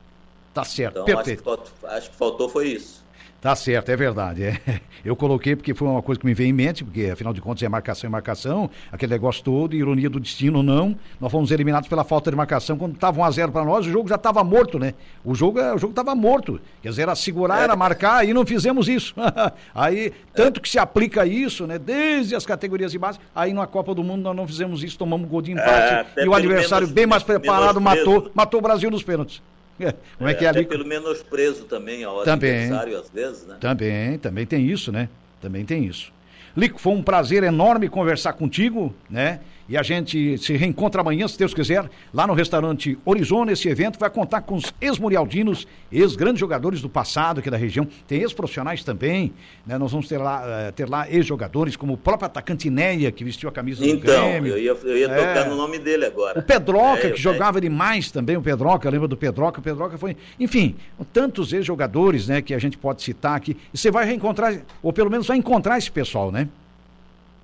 Tá 0.53 0.65
certo, 0.65 1.03
então. 1.03 1.19
Acho 1.19 1.37
que, 1.37 1.87
acho 1.87 2.11
que 2.11 2.17
faltou 2.17 2.49
foi 2.49 2.69
isso. 2.69 3.05
Tá 3.41 3.57
certo, 3.57 3.89
é 3.89 3.97
verdade. 3.97 4.45
É. 4.45 4.61
Eu 5.03 5.17
coloquei 5.17 5.57
porque 5.57 5.73
foi 5.73 5.89
uma 5.89 6.03
coisa 6.03 6.21
que 6.21 6.27
me 6.27 6.35
veio 6.35 6.51
em 6.51 6.53
mente, 6.53 6.85
porque 6.85 7.07
afinal 7.07 7.33
de 7.33 7.41
contas 7.41 7.63
é 7.63 7.69
marcação 7.71 8.07
e 8.07 8.11
marcação, 8.11 8.71
aquele 8.93 9.13
negócio 9.13 9.43
todo, 9.43 9.75
ironia 9.75 10.11
do 10.11 10.21
destino 10.21 10.63
não. 10.63 10.95
Nós 11.19 11.33
fomos 11.33 11.51
eliminados 11.51 11.89
pela 11.89 12.05
falta 12.05 12.31
de 12.31 12.37
marcação 12.37 12.77
quando 12.77 12.95
estava 12.95 13.19
1 13.19 13.25
a 13.25 13.31
0 13.31 13.53
para 13.53 13.65
nós, 13.65 13.87
o 13.87 13.91
jogo 13.91 14.09
já 14.09 14.17
estava 14.17 14.45
morto, 14.45 14.79
né? 14.79 14.93
O 15.25 15.35
jogo 15.35 15.59
o 15.59 15.79
jogo 15.79 15.93
estava 15.93 16.15
morto. 16.15 16.61
Quer 16.83 16.91
dizer, 16.91 17.03
era 17.03 17.15
segurar, 17.15 17.63
era 17.63 17.75
marcar 17.75 18.29
e 18.29 18.35
não 18.35 18.45
fizemos 18.45 18.89
isso. 18.89 19.15
aí, 19.75 20.13
tanto 20.35 20.61
que 20.61 20.69
se 20.69 20.79
aplica 20.79 21.25
isso, 21.25 21.67
né? 21.67 21.79
Desde 21.79 22.35
as 22.35 22.45
categorias 22.45 22.93
de 22.93 22.99
base, 22.99 23.19
aí 23.35 23.55
na 23.55 23.67
Copa 23.67 23.95
do 23.95 24.05
Mundo 24.05 24.23
nós 24.23 24.37
não 24.37 24.47
fizemos 24.47 24.85
isso, 24.85 24.99
tomamos 24.99 25.27
gol 25.29 25.41
de 25.41 25.53
empate 25.53 26.07
é, 26.17 26.25
e 26.25 26.29
o 26.29 26.35
adversário 26.35 26.87
menos, 26.87 26.95
bem 26.95 27.07
mais 27.07 27.23
preparado 27.23 27.81
matou, 27.81 28.31
matou 28.35 28.61
o 28.61 28.63
Brasil 28.63 28.91
nos 28.91 29.03
pênaltis. 29.03 29.41
Como 30.19 30.29
é, 30.29 30.33
é 30.33 30.35
que 30.35 30.45
é 30.45 30.49
ali? 30.49 30.65
pelo 30.65 30.85
menosprezo 30.85 31.65
também 31.65 32.05
ao 32.05 32.23
também, 32.23 32.65
adversário, 32.65 32.99
às 32.99 33.11
vezes, 33.11 33.47
né? 33.47 33.57
Também, 33.61 34.19
também 34.19 34.47
tem 34.47 34.67
isso, 34.67 34.93
né? 34.93 35.09
Também 35.41 35.65
tem 35.65 35.85
isso. 35.85 36.13
Lico, 36.57 36.81
foi 36.81 36.93
um 36.93 37.03
prazer 37.03 37.43
enorme 37.43 37.89
conversar 37.89 38.33
contigo, 38.33 38.95
né? 39.09 39.41
E 39.71 39.77
a 39.77 39.85
gente 39.85 40.37
se 40.39 40.57
reencontra 40.57 41.01
amanhã, 41.01 41.29
se 41.29 41.39
Deus 41.39 41.55
quiser, 41.55 41.89
lá 42.13 42.27
no 42.27 42.33
restaurante 42.35 42.99
Horizonte. 43.05 43.53
Esse 43.53 43.69
evento 43.69 44.01
vai 44.01 44.11
contar 44.11 44.41
com 44.41 44.57
os 44.57 44.75
ex-murialdinos, 44.81 45.65
ex-grandes 45.93 46.41
jogadores 46.41 46.83
do 46.83 46.89
passado 46.89 47.39
aqui 47.39 47.49
da 47.49 47.57
região. 47.57 47.87
Tem 48.09 48.21
ex-profissionais 48.21 48.83
também. 48.83 49.33
Né? 49.65 49.79
Nós 49.79 49.93
vamos 49.93 50.09
ter 50.09 50.19
lá, 50.19 50.43
uh, 50.43 50.73
ter 50.73 50.89
lá 50.89 51.09
ex-jogadores, 51.09 51.77
como 51.77 51.93
o 51.93 51.97
próprio 51.97 52.27
atacante 52.27 52.69
Neia, 52.69 53.13
que 53.13 53.23
vestiu 53.23 53.49
a 53.49 53.53
camisa 53.53 53.87
então, 53.87 53.97
do 53.97 54.29
Grêmio. 54.29 54.55
eu 54.55 54.59
ia, 54.59 54.77
eu 54.83 54.97
ia 54.99 55.07
é. 55.07 55.35
tocar 55.35 55.49
no 55.49 55.55
nome 55.55 55.79
dele 55.79 56.05
agora. 56.05 56.41
O 56.41 56.43
Pedroca, 56.43 57.07
é, 57.07 57.11
que 57.13 57.21
jogava 57.21 57.61
demais 57.61 58.11
também, 58.11 58.37
o 58.37 58.43
Pedroca, 58.43 58.91
lembra 58.91 59.07
do 59.07 59.17
Pedroca? 59.17 59.61
O 59.61 59.63
Pedroca 59.63 59.97
foi... 59.97 60.17
Enfim, 60.41 60.75
tantos 61.13 61.53
ex-jogadores 61.53 62.27
né, 62.27 62.43
que 62.43 62.55
a 62.55 62.59
gente 62.59 62.77
pode 62.77 63.03
citar 63.03 63.37
aqui. 63.37 63.57
E 63.73 63.79
você 63.79 63.89
vai 63.89 64.05
reencontrar, 64.05 64.53
ou 64.83 64.93
pelo 64.93 65.09
menos 65.09 65.29
vai 65.29 65.37
encontrar 65.37 65.79
esse 65.79 65.93
pessoal, 65.93 66.33
né? 66.33 66.49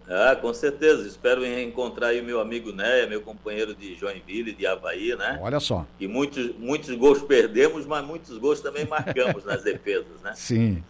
Ah, 0.08 0.36
com 0.36 0.54
certeza. 0.54 1.06
Espero 1.06 1.42
reencontrar 1.42 2.10
aí 2.10 2.20
o 2.20 2.24
meu 2.24 2.40
amigo 2.40 2.72
Néia, 2.72 3.06
meu 3.06 3.20
companheiro 3.20 3.74
de 3.74 3.94
Joinville, 3.94 4.52
de 4.52 4.66
Havaí, 4.66 5.16
né? 5.16 5.38
Olha 5.42 5.58
só. 5.58 5.86
E 5.98 6.06
muitos, 6.06 6.54
muitos 6.56 6.94
gols 6.94 7.22
perdemos, 7.22 7.84
mas 7.86 8.04
muitos 8.04 8.38
gols 8.38 8.60
também 8.60 8.86
marcamos 8.86 9.44
nas 9.44 9.62
defesas, 9.64 10.20
né? 10.22 10.32
Sim. 10.36 10.82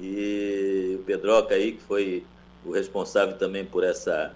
E 0.00 0.96
o 1.00 1.04
Pedroca 1.04 1.54
aí, 1.54 1.72
que 1.72 1.82
foi 1.82 2.24
o 2.64 2.72
responsável 2.72 3.36
também 3.36 3.64
por 3.64 3.84
essa 3.84 4.32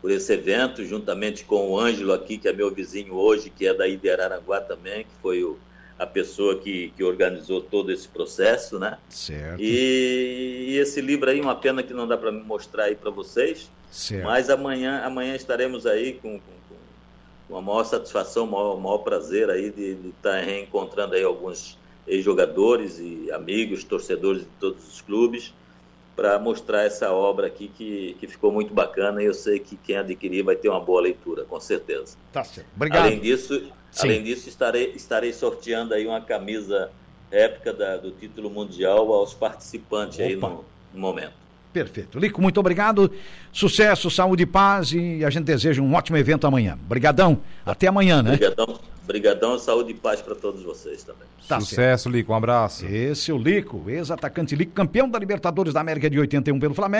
por 0.00 0.10
esse 0.10 0.34
evento, 0.34 0.84
juntamente 0.84 1.46
com 1.46 1.70
o 1.70 1.80
Ângelo 1.80 2.12
aqui, 2.12 2.36
que 2.36 2.46
é 2.46 2.52
meu 2.52 2.70
vizinho 2.70 3.14
hoje, 3.14 3.48
que 3.48 3.66
é 3.66 3.72
daí 3.72 3.96
de 3.96 4.10
Araranguá 4.10 4.60
também, 4.60 5.04
que 5.04 5.10
foi 5.22 5.42
o, 5.42 5.58
a 5.98 6.06
pessoa 6.06 6.58
que, 6.58 6.92
que 6.96 7.04
organizou 7.04 7.60
todo 7.60 7.92
esse 7.92 8.08
processo, 8.08 8.78
né? 8.78 8.98
Certo. 9.08 9.60
E, 9.60 10.66
e 10.70 10.78
esse 10.78 11.00
livro 11.00 11.30
aí, 11.30 11.40
uma 11.40 11.54
pena 11.54 11.82
que 11.82 11.94
não 11.94 12.06
dá 12.06 12.16
para 12.16 12.32
mostrar 12.32 12.84
aí 12.84 12.96
para 12.96 13.10
vocês, 13.10 13.70
certo. 13.90 14.24
mas 14.24 14.50
amanhã, 14.50 15.02
amanhã 15.04 15.36
estaremos 15.36 15.86
aí 15.86 16.14
com, 16.14 16.40
com, 16.40 16.54
com 17.48 17.56
a 17.56 17.62
maior 17.62 17.84
satisfação, 17.84 18.44
o 18.44 18.50
maior, 18.50 18.80
maior, 18.80 18.98
prazer 18.98 19.50
aí 19.50 19.70
de, 19.70 20.08
estar 20.08 20.32
tá 20.32 20.40
reencontrando 20.40 21.14
aí 21.14 21.22
alguns 21.22 21.78
ex-jogadores 22.06 22.98
e 22.98 23.30
amigos, 23.32 23.84
torcedores 23.84 24.42
de 24.42 24.48
todos 24.58 24.86
os 24.86 25.00
clubes, 25.00 25.54
para 26.16 26.38
mostrar 26.38 26.82
essa 26.82 27.12
obra 27.12 27.46
aqui 27.46 27.68
que, 27.68 28.16
que 28.18 28.26
ficou 28.26 28.52
muito 28.52 28.74
bacana 28.74 29.22
e 29.22 29.26
eu 29.26 29.34
sei 29.34 29.58
que 29.58 29.76
quem 29.76 29.96
adquirir 29.96 30.42
vai 30.42 30.56
ter 30.56 30.68
uma 30.68 30.80
boa 30.80 31.00
leitura, 31.00 31.44
com 31.44 31.58
certeza. 31.60 32.16
Tá 32.32 32.44
certo. 32.44 32.68
Obrigado. 32.76 33.06
Além 33.06 33.20
disso, 33.20 33.72
Sim. 33.94 34.08
Além 34.08 34.24
disso, 34.24 34.48
estarei, 34.48 34.92
estarei 34.96 35.32
sorteando 35.32 35.94
aí 35.94 36.04
uma 36.04 36.20
camisa 36.20 36.90
réplica 37.30 37.72
da, 37.72 37.96
do 37.96 38.10
título 38.10 38.50
mundial 38.50 39.12
aos 39.12 39.32
participantes 39.32 40.18
Opa. 40.18 40.26
aí 40.26 40.36
no, 40.36 40.64
no, 40.92 41.00
momento. 41.00 41.32
Perfeito. 41.72 42.18
Lico, 42.18 42.42
muito 42.42 42.58
obrigado. 42.58 43.10
Sucesso, 43.52 44.10
saúde 44.10 44.42
e 44.42 44.46
paz 44.46 44.92
e 44.92 45.24
a 45.24 45.30
gente 45.30 45.44
deseja 45.44 45.80
um 45.80 45.94
ótimo 45.94 46.16
evento 46.16 46.44
amanhã. 46.46 46.76
Obrigadão. 46.84 47.40
Até 47.64 47.86
amanhã, 47.86 48.20
né? 48.22 48.34
Obrigadão. 48.34 48.80
Obrigadão, 49.04 49.58
saúde 49.58 49.90
e 49.90 49.94
paz 49.94 50.22
para 50.22 50.34
todos 50.34 50.62
vocês 50.62 51.02
também. 51.04 51.28
Tá 51.46 51.60
Sucesso, 51.60 52.04
certo. 52.04 52.08
Lico. 52.08 52.32
Um 52.32 52.36
abraço. 52.36 52.86
Esse 52.86 53.30
é 53.30 53.34
o 53.34 53.38
Lico, 53.38 53.84
ex-atacante 53.86 54.56
Lico, 54.56 54.72
campeão 54.72 55.08
da 55.08 55.18
Libertadores 55.18 55.74
da 55.74 55.80
América 55.80 56.08
de 56.08 56.18
81 56.18 56.58
pelo 56.58 56.74
Flamengo. 56.74 56.92